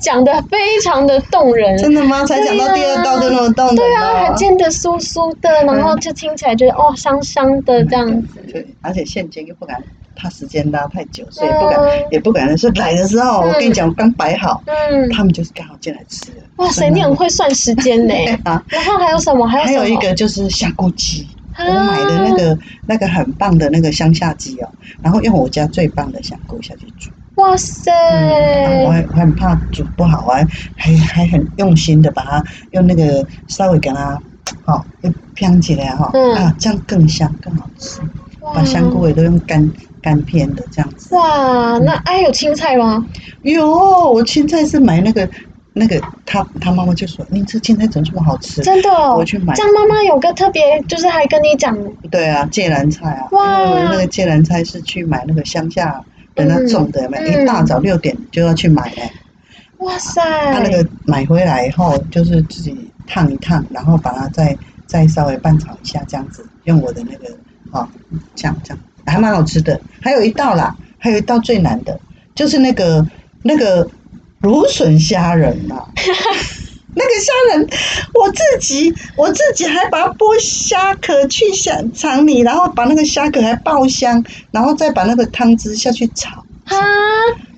[0.00, 1.76] 讲的非常的动人。
[1.78, 2.24] 真的吗？
[2.26, 4.34] 才讲到第二道就那么动人对啊，还哦。
[4.36, 8.40] 煎的酥酥的，然后就听起来觉得哦香香的这样子。
[8.50, 9.82] 对，而且现煎又不敢
[10.14, 16.42] 怕时间拉太久，所以不敢、嗯也不敢说来的时候，嗯我跟你讲，我刚摆好，嗯，他们就是刚好进来吃了。
[16.56, 18.14] 哇塞，你很会算时间呢。
[18.44, 18.62] 啊！
[18.68, 19.46] 然后还有什么？
[19.46, 24.68] 还有一个就是香菇鸡，啊我买的那个那个很棒的那个乡下鸡哦，
[25.02, 27.10] 然后用我家最棒的香菇下去煮。
[27.36, 30.46] 哇塞，嗯，我还我很怕煮不好，我还
[30.76, 34.20] 还还很用心的把它用那个稍微给它
[34.64, 34.84] 好
[35.34, 38.00] 飘起来哈、嗯啊，这样更香更好吃。
[38.54, 39.70] 把香菇也都用干
[40.02, 41.14] 干片的这样子。
[41.14, 43.06] 哇，那还有青菜吗？
[43.42, 43.66] 有，
[44.10, 45.28] 我青菜是买那个
[45.74, 48.60] 那个，他他妈妈就说：“你这青菜怎么这么好吃？
[48.62, 48.90] 真的？
[48.90, 49.54] 哦，我去买。
[49.54, 51.74] 这样妈妈有个特别，就是还跟你讲，？”
[52.10, 53.84] 对啊，芥蓝菜啊，哇。
[53.84, 59.10] 那个芥蓝菜是去买那个乡下人家种的，一大早六点就要去买哎、
[59.78, 60.20] 哇塞，
[60.52, 67.34] 他那个买回来以后，就是自己烫一烫，然后把它再再稍微拌炒一下，这样子，用我的那个
[67.70, 67.88] 哦，
[68.34, 69.80] 这样这样，还蛮好吃的。
[70.00, 71.98] 还有一道啦，还有一道最难的，
[72.34, 73.06] 就是那个
[73.42, 73.88] 那个
[74.40, 75.84] 芦笋虾仁啊。
[76.94, 77.66] 那个虾仁，
[78.12, 86.44] 我自己我自己还把它剥虾壳去虾肠里，然后把那个虾壳还爆香，然后再把那个汤汁下去炒。
[86.64, 86.76] 啊，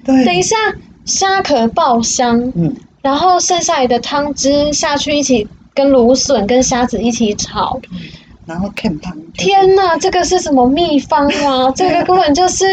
[0.04, 0.56] 对，等一下，
[1.04, 7.80] 虾壳爆香，嗯，然后剩下来的汤汁下去一起跟芦笋跟虾子一起炒。
[8.46, 9.16] 然后看汤。
[9.34, 11.70] 天哪，这个是什么秘方啊？
[11.76, 12.64] 这个根本就是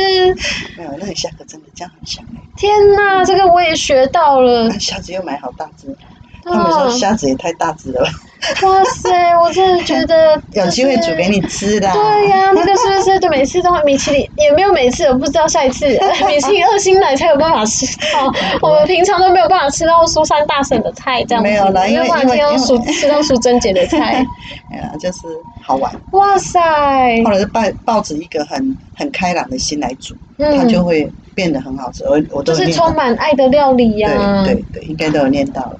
[0.77, 4.77] 没有那个虾壳真的这样很香哎、天哪，这个我也学到了那。
[4.79, 5.95] 虾子又买好大只，
[6.43, 8.09] 他们说虾子也太大只了吧，
[8.65, 11.39] 哇塞，我真的觉得 有机会煮给你。
[11.39, 11.93] 你吃啦。
[11.93, 15.85] 对呀、那个是不是对每次都会米其林也没有每次，我不知道下一次
[16.27, 18.25] 米其林二星来才有办法吃到，
[18.61, 24.25] 我们平常都没有办法吃到苏珊大婶的菜这样子，没有啦因为因为听到苏吃到苏珍姐的菜。
[24.71, 25.19] 哎呀，就是
[25.63, 26.59] 好玩，哇塞，
[27.23, 32.03] 后来是抱抱着一个很很开朗的心来煮，它嗯，就会变得很好吃。
[32.05, 35.79] 我我都就是充满爱的料理呀、对对对，应该都有念到了。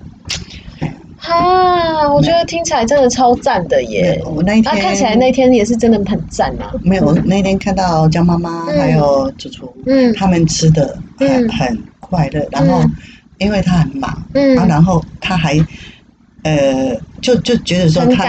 [1.32, 4.22] 哈，我觉得听起来真的超赞的耶。
[4.26, 6.72] 我那一啊，天看起来那天也是真的很赞啊。
[6.82, 10.14] 没有，我那天看到江妈妈嗯还有主厨，嗯。
[10.14, 11.50] 他们吃的很嗯。
[11.50, 12.94] 很快乐，然后嗯
[13.38, 15.58] 因为他很忙，啊，嗯，然后他还
[16.44, 18.24] 呃，就就觉得说他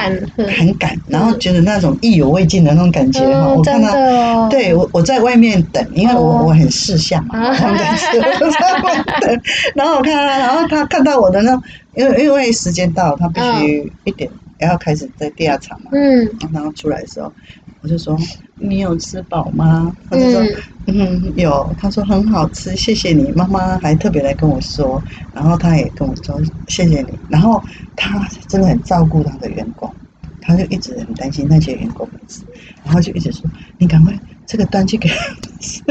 [0.56, 4.48] 很赶然后觉得那种意犹未尽的那种感觉哈，嗯，我看到。
[4.48, 6.44] 对我，我在外面等，因为我、哦。
[6.48, 9.40] 我很识相嘛，我在外面等，
[9.74, 11.58] 然后我看他，然后他看到我的那，
[11.94, 16.28] 因为因为时间到了，他必须一点要开始在第二场嘛，嗯。
[16.52, 17.32] 然后出来的时候，
[17.80, 18.16] 我就说
[18.56, 19.94] 你有吃饱吗？
[20.08, 20.40] 他就说
[20.86, 25.02] 嗯嗯有，他说很好吃，谢谢你，妈妈还特别来跟我说，
[25.32, 27.62] 然后他也跟我说谢谢你，然后
[27.94, 29.94] 他真的很照顾他的员工，
[30.40, 32.42] 他就一直很担心那些员工不吃，
[32.82, 35.16] 然后就一直说你赶快这个端去给他
[35.60, 35.82] 吃，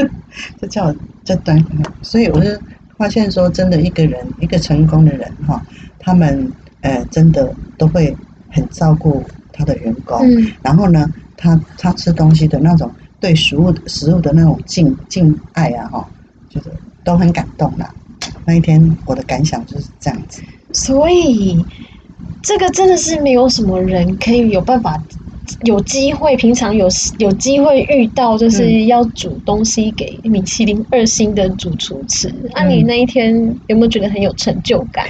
[0.60, 1.64] 就叫我再端，
[2.02, 2.50] 所以我就
[3.02, 5.60] 发现说真的一个人一个成功的人哈，
[5.98, 8.16] 他们呃真的都会
[8.48, 12.88] 很照顾他的员工，嗯然后呢，他他吃东西的那种
[13.18, 16.08] 对食物食物的那种敬敬爱啊，哈，
[16.48, 16.70] 就是
[17.02, 17.92] 都很感动啦。
[18.44, 20.40] 那一天我的感想就是这样子，
[20.72, 21.66] 所以
[22.40, 24.96] 这个真的是没有什么人可以有办法。
[25.64, 32.28] 有机会，平常有有机会遇到，就是嗯要煮东西给米其林二星的主厨吃。
[32.54, 33.32] 那、嗯你那一天
[33.66, 35.06] 有没有觉得很有成就感？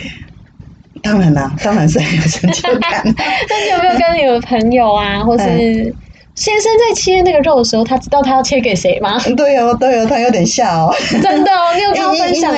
[1.03, 3.03] 当然啦，当然是很有成就感。
[3.49, 5.97] 那你有没有跟你的朋友啊，或是嗯
[6.35, 9.19] 先生在切那个肉的时候，他知道他要切给谁吗？
[9.37, 10.93] 对哦，对哦，他有点吓哦，
[11.23, 12.53] 真的哦，你有跟他分享？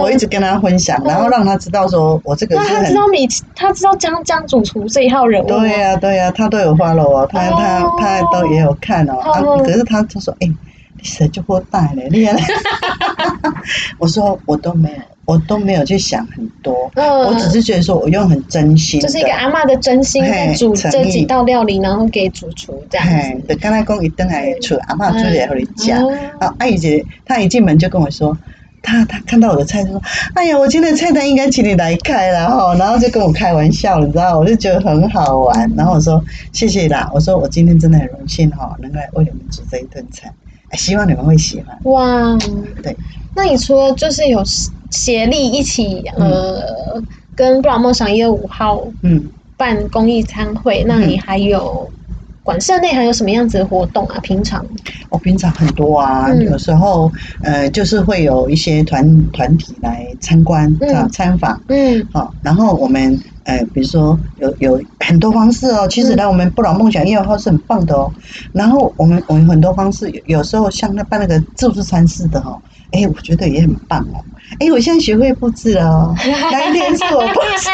[0.00, 9.16] 我一直跟他分享，然后让他知道说我这个那他知道米，他知道江江主厨这一号人物对呀、对呀、他都有 follow 哦，他他哦他都也有看哦。
[9.64, 12.34] 可是他就说，哎、你谁就不带了，厉害。
[13.98, 14.96] 我说我都没有，
[15.28, 23.54] 我都没有去想很多，嗯我只是觉得说我用很真心的，就是一个阿嬷的真心在煮这几道料理，然后给主厨这样嘿，子。
[23.54, 28.36] 就刚才讲一登来出阿嬷出来和你讲，嗯啊，阿姨姐她一进门就跟我说。
[28.80, 30.00] 她她看到我的菜就说
[30.34, 35.70] ：“哎呀，我今天的菜单应该请你来开了哈。”然后就跟我开玩笑，你知道，我就觉得很好玩。
[35.76, 40.32] 然后我说：“谢谢啦。”我说：“我今天真的很荣幸哈，能够来为你们煮这一顿菜，哎
[40.76, 41.78] 希望你们会喜欢。
[41.84, 42.36] 哇，
[42.82, 42.96] 对，
[43.34, 44.42] 那你除了就是有
[44.90, 46.62] 协力一起呃
[47.34, 51.90] 跟布朗梦想一月五号”嗯，办公益餐会，那你还有
[52.42, 54.18] 馆舍内还有什么样子的活动啊？
[54.20, 54.64] 平常。
[55.10, 56.42] 我平常很多啊，嗯。
[56.44, 60.94] 有时候呃，就是会有一些团团体来参观嗯。
[60.94, 61.60] 啊参访。
[61.68, 62.06] 嗯。
[62.12, 68.12] 好，然后我们呃，比如说有有很多方式哦，其实嗯来我们不老梦想夜号是很棒的哦。
[68.52, 74.22] 然后我们我们很多方式，有有时候像那办那个自助餐式的哦，哎，我觉得也很棒哦。
[74.60, 76.14] 哎，我现在学会布置了哦，
[76.52, 77.70] 那一天是我布置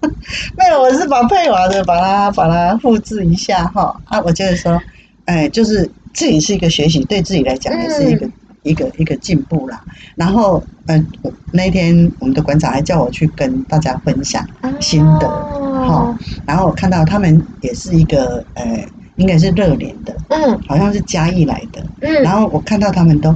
[0.00, 0.08] 的，
[0.56, 4.80] 没有，我是把配娃的把它把它复制一下哈啊，我就是说，
[5.26, 8.26] 哎，就是自己是一个学习，对自己来讲也是一个。
[8.64, 9.80] 嗯一个一个进步啦，
[10.16, 14.44] 然后，嗯、我那天我们的馆长还叫我去跟大家分享，
[14.80, 15.28] 心得。
[15.28, 18.84] 哦，然后我看到他们也是一个呃，
[19.16, 20.60] 应该是热脸的，嗯。
[20.66, 23.34] 好像是嘉义来的，嗯，然后我看到他们都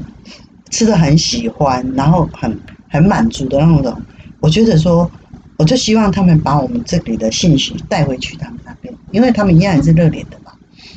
[0.71, 4.03] 吃的很喜欢，然后很很满足的那种，
[4.41, 5.11] 我觉得说，
[5.57, 10.51] 我就希望他们把我们这里的信息带回去他们那边，因为他们一样也是热脸的嘛，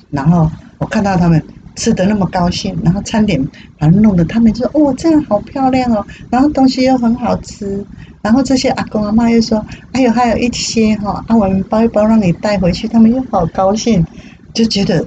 [0.09, 1.41] 然后我看到他们。
[1.75, 3.41] 吃的那么高兴，然后餐点
[3.77, 7.85] 把它弄得他们就说哦这样好漂亮哦，然后东西又很好吃，
[8.21, 14.05] 然后这些阿公阿妈又说，哎呦还有一些哈、啊我们包一包让你带回去，他们又好高兴，
[14.53, 15.05] 就觉得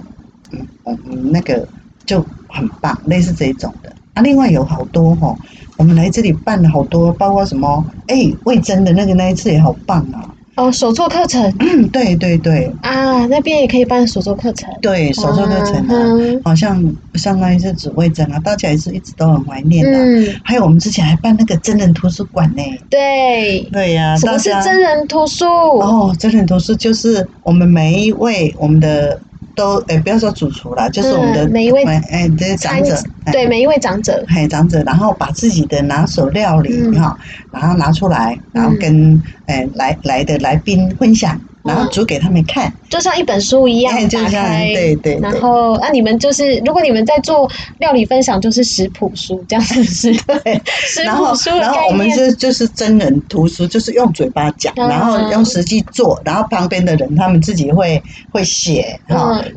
[0.53, 1.67] 嗯嗯那个
[2.07, 4.23] 就很棒，类似这一种的啊。
[4.23, 5.35] 另外有好多哈、
[5.77, 14.69] 我们来这里办了好多，包括什么哎味噌的那个那一次也好棒啊，哦，手作课程嗯，对对对啊，那边也可以办手作课程。
[14.83, 16.83] 对，手作课程啊，嗯好像
[17.15, 19.97] 相当于是紫薇针啊，大家也是一直都很怀念的。
[19.97, 22.63] 嗯，还有我们之前还办那个真人图书馆呢。
[22.91, 23.61] 对。
[23.71, 25.45] 对呀、什么是真人图书？
[25.45, 29.21] 哦，真人图书就是我们每一位我们的
[29.59, 32.95] 都，诶，不要说主厨啦，就是我们的、嗯每一位哎，这些长者，
[33.25, 33.33] 哎。
[33.33, 34.25] 对，每一位长者。
[34.29, 36.95] 嘿，长者，然后把自己的拿手料理嗯。
[36.95, 37.19] 哈、
[37.51, 50.13] 然后拿出来，然后跟诶、来来的来宾分享，然后煮给他们看，就像一本书一样打开，对对对然后那、你们就是，如果你们在做料理分享，就是食谱书，这样子是？
[50.45, 52.29] 对，食谱书的然后我们概念。
[52.31, 58.99] 是就是真人图书，就是用嘴巴讲，嗯然后用实际做，然后旁边的人他们自己会会写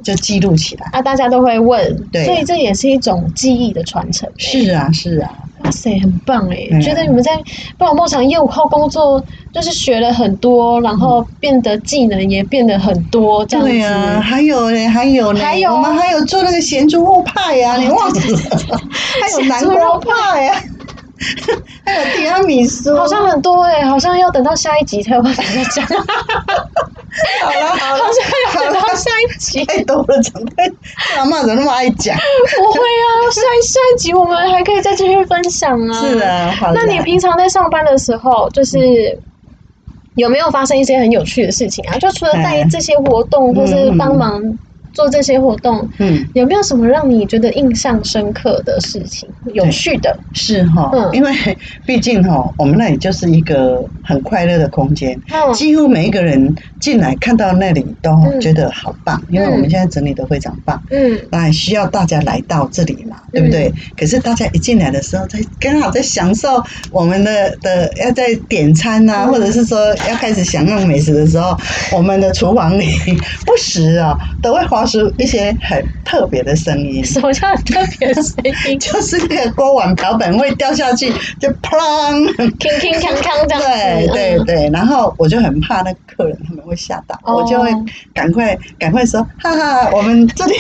[0.04, 0.88] 就记录起来。
[0.92, 4.30] 啊，大家都会问，对所以这也是一种记忆的传承。
[4.38, 5.32] 是啊，是啊，
[5.64, 6.68] 哇塞，很棒哎！
[6.72, 7.32] 嗯觉得你们在
[7.78, 9.24] 不老牧场业务后工作，
[9.54, 13.72] 就是学了很多，然后变得技能也变得很多，这样子。
[13.72, 18.22] 对啊，还有嘞，还有嘞，还有我们还有做那个咸猪肉派呀、你 忘了？
[19.22, 20.56] 还有南瓜派呀、
[21.86, 22.96] 还有提拉米苏。
[22.98, 25.86] 好像很多哎，好像要等到下一集才有办法再讲，
[27.44, 29.66] 好了 好了好了，像要等到下一集。
[29.66, 30.72] 太多了，讲太，
[31.18, 32.16] 阿妈怎么那么爱讲？
[32.58, 35.94] 不会啊，下一下一集我们还可以再继续分享啊。
[36.02, 36.18] 是。
[36.20, 36.72] 啊，好。
[36.74, 38.78] 那你平常在上班的时候，就是
[40.16, 41.98] 有没有发生一些很有趣的事情啊？
[42.00, 44.42] 就除了带嗯这些活动，或是帮忙
[44.94, 49.28] 做这些活动，嗯，有没有什么让你觉得印象深刻的事情？
[49.54, 51.10] 有趣的，是哈、嗯。
[51.14, 51.32] 因为
[51.86, 55.54] 毕竟哈、我们那里就是一个很快乐的空间，嗯。
[55.54, 58.40] 几乎每一个人进来看到那里都嗯。
[58.42, 60.82] 觉得好棒，因为我们现在整理的非常棒。
[60.90, 61.20] 嗯。
[61.30, 63.72] 那也需要大家来到这里嘛，对不对？
[63.98, 66.62] 可是大家一进来的时候，在刚好在享受
[66.92, 69.32] 我们的的要在点餐呐、嗯。
[69.32, 71.58] 或者是说要开始享用美食的时候，
[71.92, 72.88] 我们的厨房里
[73.46, 78.34] 不时啊都会发出一些很特别的声音， 什么叫特别的声
[78.68, 78.80] 音？
[78.80, 81.72] 就是那个锅碗瓢盆会掉下去，就砰。
[82.58, 83.68] 铿铿锵锵这样子。
[83.68, 87.70] 对对嗯对，然后我就很怕那客人他们会吓到，哦我就会
[88.14, 90.54] 赶快赶快说，哈哈，我们这里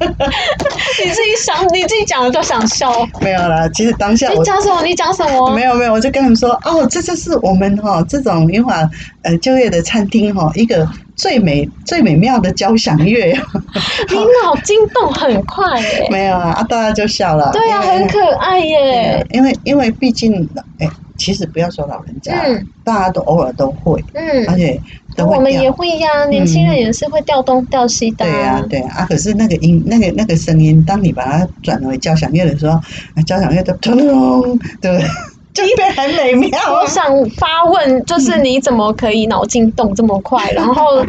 [1.04, 2.92] 你自己想，你自己讲了就想笑。
[3.20, 3.68] 没有啦。
[3.74, 4.82] 其实当下我你讲什么？
[4.84, 5.50] 你讲什么？
[5.54, 8.88] 没有没有，我就跟他们说，哦，这就是我们哈、这种英华
[9.22, 10.86] 呃就业的餐厅哈、一个
[11.16, 13.26] 最美最美妙的交响乐。
[14.10, 16.08] 你脑筋动很快耶。
[16.10, 17.50] 没有啊，啊大家就笑了。
[17.52, 19.26] 对啊、很可爱耶。
[19.30, 24.80] 因为因为毕竟哎，其实不要说老人家，嗯大家都偶尔都会，嗯而嗯，且
[25.18, 32.76] 都会我们也会呀，年轻人也是会调东调西的、对呀、对呀、啊，可是那个音，那个那个声音，当你把它转为交响乐的时候，
[33.14, 34.42] 啊交响乐的咚咚，
[34.80, 35.04] 对不对？
[35.52, 36.86] 就变很美妙啊我。
[36.86, 41.04] 想发问，就是你怎么可以脑筋动这么快，然后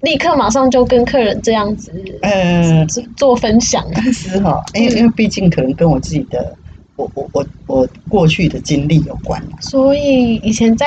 [0.00, 1.92] 立刻马上就跟客人这样子
[2.22, 3.84] 呃， 做做分享？
[3.94, 6.56] 但 是哈，因为因为毕竟可能跟我自己的，
[7.00, 10.86] 我我我我过去的经历有关啊所以以前在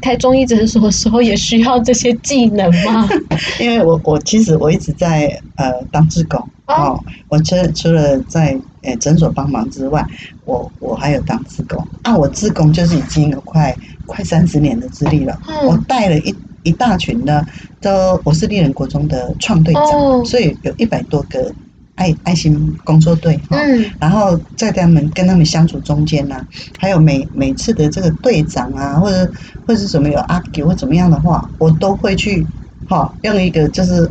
[0.00, 3.08] 开中医诊所的时候，也需要这些技能吗？
[3.60, 6.74] 因为我我其实我一直在呃当志工哦。
[6.74, 10.04] 哦，我除除了在呃诊所帮忙之外，
[10.44, 11.82] 我我还有当志工。
[12.02, 15.66] 啊，我志工就是已经有快快三十年的资历了，嗯。
[15.66, 17.44] 我带了一一大群呢，
[17.80, 20.24] 都我是丽人国中的创队长，哦。
[20.24, 21.52] 所以有一百多个
[21.98, 23.58] 爱爱心工作队哈。
[23.58, 26.40] 嗯然后在他们跟他们相处中间呢、
[26.78, 29.30] 还有每每次的这个队长啊，或者
[29.66, 32.46] 或者是什么有阿给或怎么样的话，我都会去
[32.86, 34.10] 哈、用一个就是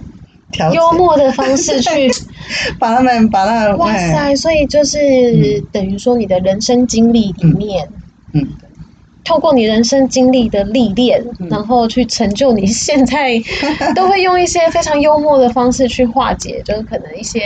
[0.52, 1.90] 调幽默的方式去，
[2.80, 4.36] 把他们把他们哇哎塞！
[4.36, 4.98] 所以就是
[5.72, 7.88] 等于说，你的人生经历里面，
[8.34, 8.48] 嗯
[9.28, 13.34] 透过你人生经历的历练，嗯然后去成就你现在，
[13.94, 17.42] 都会用一些非常幽默的方式去化解， 就是可能一些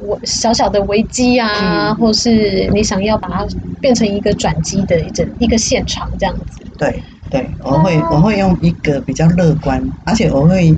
[0.00, 3.46] 我小小的危机啊，嗯或是你想要把它
[3.80, 6.66] 变成一个转机的一整一个现场这样子。
[6.76, 7.00] 对
[7.30, 10.76] 对，我会哦我会用一个比较乐观，而且我会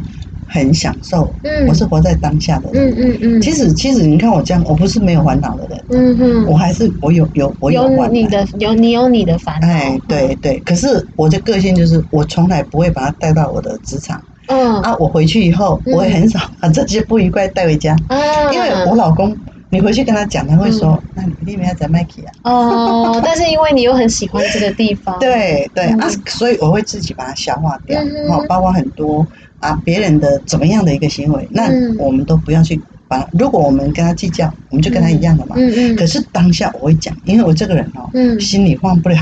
[0.52, 1.66] 很享受，嗯。
[1.68, 2.90] 我是活在当下的人。
[2.90, 8.08] 嗯嗯嗯，其实其实你看我这样，我不是没有烦恼的人，嗯哼，我还是我有有我有烦恼。
[8.08, 14.20] 你的有你有你的烦恼，哎，对对，可是我的个性就是，我从来不会把它带到我的职场。
[14.48, 14.80] 嗯。
[14.82, 14.96] 啊。
[14.98, 15.94] 我回去以后，嗯。
[15.94, 19.36] 我也很少把这些不愉快带回家，啊，因为我老公，
[19.72, 22.30] 你回去跟他讲，他会说：“那你你们要在麦克啊。
[22.52, 26.00] 哦，但是因为你又很喜欢这个地方，”，对对嗯。
[26.00, 28.34] 啊，所以我会自己把它消化掉嗯，哼。
[28.34, 29.26] 哦，包括很多
[29.60, 31.96] 啊别人的怎么样的一个行为，那嗯。
[31.98, 33.26] 我们都不要去把。
[33.32, 35.54] 如果我们跟他计较，我们就跟他一样的嘛。
[35.56, 38.40] 嗯嗯，可是当下我会讲，因为我这个人哦，嗯。
[38.40, 39.16] 心里放不了，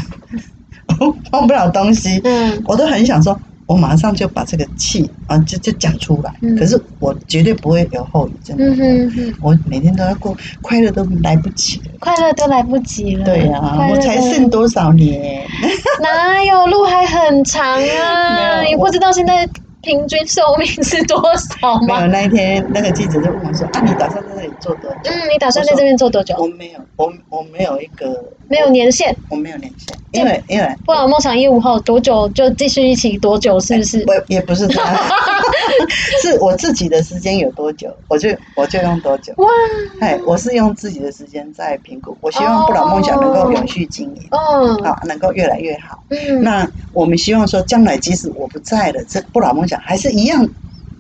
[1.31, 2.63] 放不了东西，嗯。
[2.65, 3.39] 我都很想说，
[3.69, 6.35] 我马上就把这个气啊就就讲出来。
[6.43, 8.57] 嗯可是我绝对不会有后遗症。
[8.59, 11.93] 嗯哼哼，我每天都要过，快乐都来不及了。
[12.01, 13.25] 快乐都来不及了。
[13.25, 13.61] 对呀、
[13.91, 15.47] 我才剩多少年？
[16.03, 17.65] 哪有路还很长
[18.01, 18.63] 啊？
[18.67, 19.49] 你不知道现在
[19.83, 21.23] 平均寿命是多
[21.61, 22.07] 少吗没有，？
[22.09, 26.35] 那一天那个记者就问我说：“啊，你打算在这里做多久？”嗯，你打算在这边做多久？
[26.39, 28.07] 我没有，我我没有一个
[28.49, 34.05] 没有年限，我没有年限，因为因为不然梦想业务后多久就继续一起多久，是不是？
[34.07, 34.97] 我也不是这样，
[36.23, 39.33] 是我自己的时间有多久，我就我就用多久。
[39.37, 39.47] 哇，
[40.01, 46.03] 哎，我是用自己的时间在评估，我希望不老梦想能够永续经营，嗯啊，能够越来越好。
[46.09, 50.49] 嗯，那我们希望说，将来即使我不在了，这不老梦想还是一样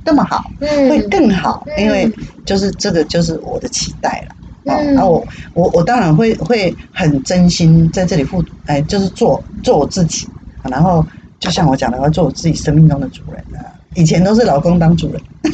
[0.05, 2.11] 那么好，会嗯更好，嗯因为
[2.45, 4.35] 就是这个就是我的期待了。
[4.69, 4.95] 哦，嗯。
[4.95, 10.29] 那我我我当然会会很真心在这里付，哎，就是做做我自己，
[10.62, 11.07] 然后
[11.41, 13.75] 就像我讲的，要做我自己生命中的主人啊。
[13.95, 15.23] 以前都是老公当主人，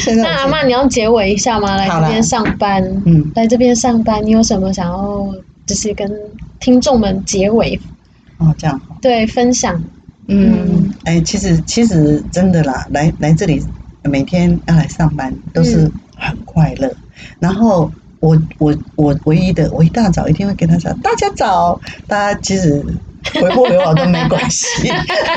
[0.00, 1.76] 现在那阿妈，你要结尾一下吗？
[1.76, 3.30] 来这边上班，嗯。
[3.34, 5.32] 来这边上班，你有什么想要
[5.66, 6.10] 就是跟
[6.58, 7.80] 听众们结尾
[8.38, 9.80] 哦这样好，对分享？
[10.28, 13.62] 嗯，哎，其实其实真的啦，来来这里
[14.04, 16.92] 每天要来上班都是很快乐，
[17.38, 17.90] 然后。
[18.22, 22.80] 我我我唯一的，我一大早一定会跟他讲，大家早，大家其实
[23.34, 24.88] 回不回我都没关系，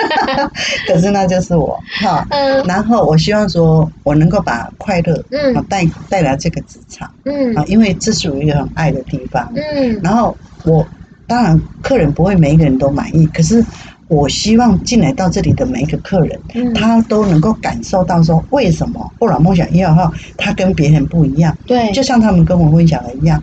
[0.87, 1.79] 可是那就是我。
[1.99, 2.23] 哈。
[2.29, 2.63] 嗯。
[2.67, 5.55] 然后我希望说，我能够把快乐嗯。
[5.55, 7.11] 啊带带来这个职场。
[7.23, 7.55] 嗯。
[7.55, 9.51] 啊，因为这是我一个很爱的地方。
[9.55, 9.99] 嗯。
[10.03, 10.85] 然后我
[11.25, 13.65] 当然客人不会每一个人都满意，可是
[14.07, 23.41] 我希望进来到这里的每一个客人，嗯，他都能够感受到说，为什么后来梦想一号他跟别人不一样，对，就像他们跟我分享的一样。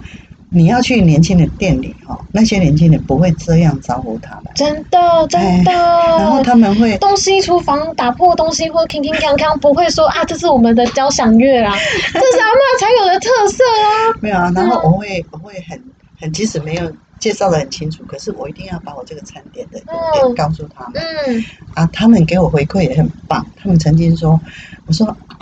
[0.55, 5.73] 你要去年轻的店里哈，那些年轻人不会这样招呼他们，真的真的。
[5.73, 11.73] 哎然后他们会东西厨房打破东西或铿铿锵锵，不会说啊，这是我们的交响乐啊，
[12.13, 13.89] 这是阿嬷才有的特色啊。
[14.21, 15.83] 没有啊，然后我会我会很
[16.21, 16.83] 很，即使没有
[17.23, 21.01] 介绍的很清楚，可是我一定要把我这个餐点的点告诉他们。
[21.29, 21.45] 嗯
[21.75, 23.47] 啊，他们给我回馈也很棒。
[23.57, 24.39] 他们曾经说，
[24.87, 25.39] 我说、啊、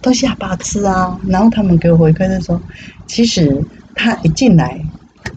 [0.00, 2.58] 都下巴吃啊，然后他们给我回馈是说，
[3.06, 3.62] 其实
[3.94, 4.82] 他一进来，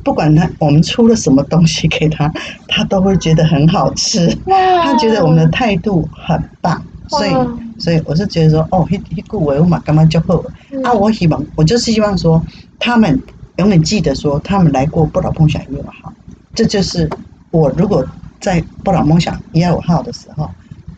[0.05, 2.31] 不管他我们出了什么东西给他，
[2.69, 4.25] 他都会觉得很好吃。
[4.45, 7.31] 哇，他觉得我们的态度很棒，所以
[7.77, 10.49] 所以我是觉得说，哦，一一句话我嘛干嘛就好了。
[10.71, 12.41] 嗯啊，我希望我就是希望说，
[12.79, 13.21] 他们
[13.57, 16.13] 永远记得说，他们来过不老梦想一二号，
[16.55, 17.09] 这就是
[17.51, 18.05] 我如果
[18.39, 20.49] 在不老梦想一号的时候，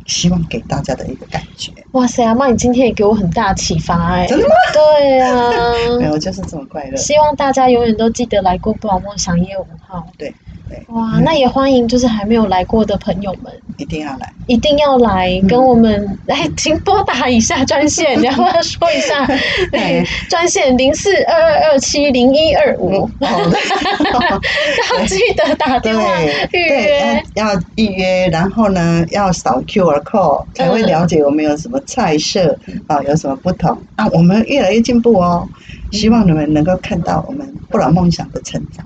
[0.06, 1.72] 希望给大家的一个感觉。
[1.92, 4.54] 哇塞，阿妈，你今天也给我很大启发哎、真的吗？
[4.74, 5.52] 对啊，
[6.00, 6.96] 没有，就是这么快乐。
[6.96, 10.08] 希望大家永远都记得来过不老梦想业五号。
[10.18, 10.34] 对
[10.68, 14.32] 对，哇，嗯那也欢迎就是还没有来过的朋友们，一定要来。
[14.48, 19.26] 一定要来嗯跟我们来，请拨打一下专线，你要不要说一下？
[19.72, 23.58] 对，专线零四二二二七零一二五， 好的。
[25.00, 26.04] 要记得打电话
[26.52, 27.24] 预，约。
[27.36, 32.58] 要要预约，然后呢，要扫 QR code 才会了解我们有什么菜色
[32.88, 35.48] 啊，有什么不同啊，我们越来越进步哦。
[35.92, 38.86] 希望你们能够看到我们不老梦想的成长。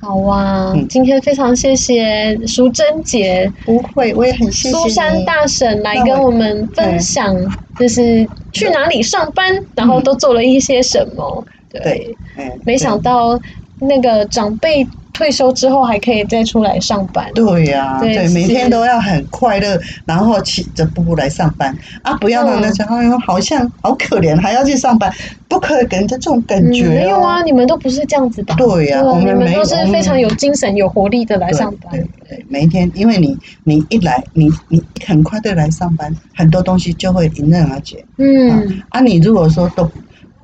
[0.00, 5.24] 好啊，嗯今天非常谢谢淑珍姐、不会，我也很谢谢苏珊。
[5.24, 7.34] 大婶来跟我们分享，
[7.76, 11.44] 就是去哪里上班，然后都做了一些什么。
[11.70, 12.16] 对
[12.64, 13.38] 没想到
[13.80, 14.86] 那个长辈
[15.18, 17.28] 退休之后还可以再出来上班。
[17.34, 22.14] 对呀、对对，每是天都要很快乐，然后起着步步来上班啊！
[22.18, 25.12] 不要让人家哎呦，好像好可怜，还要去上班，
[25.48, 28.54] 不可以给人家这种感嗯，觉、哦没有啊，你们都不是这样子的？
[28.54, 32.44] 对呀啊我们你们都是非常有精神、有活力的来上班对。
[32.48, 38.04] 每一天，因为你你一来，你你很快的来上班，很多东西就会迎刃而解。
[38.18, 39.82] 嗯，啊，你如果说都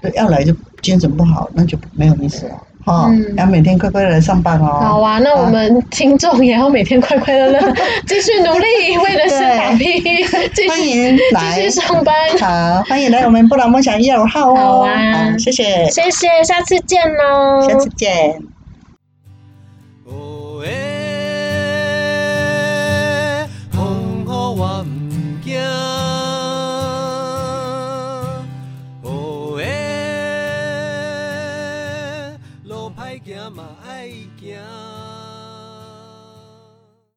[0.03, 0.53] 都要来就
[0.83, 2.57] 精神不好，那就没有意思了。
[2.85, 4.79] 哈、嗯要每天快快乐乐上班哦。
[4.81, 7.75] 好啊，那我们听众也要每天快快乐乐，
[8.07, 10.03] 继续努力，为了是打拼，
[10.55, 12.15] 继续欢迎继来续上班。
[12.39, 14.57] 好，欢迎来我们不老梦想一二号哦。
[14.57, 17.69] 好啊谢谢，谢谢，下次见喽。
[17.69, 18.54] 下次见。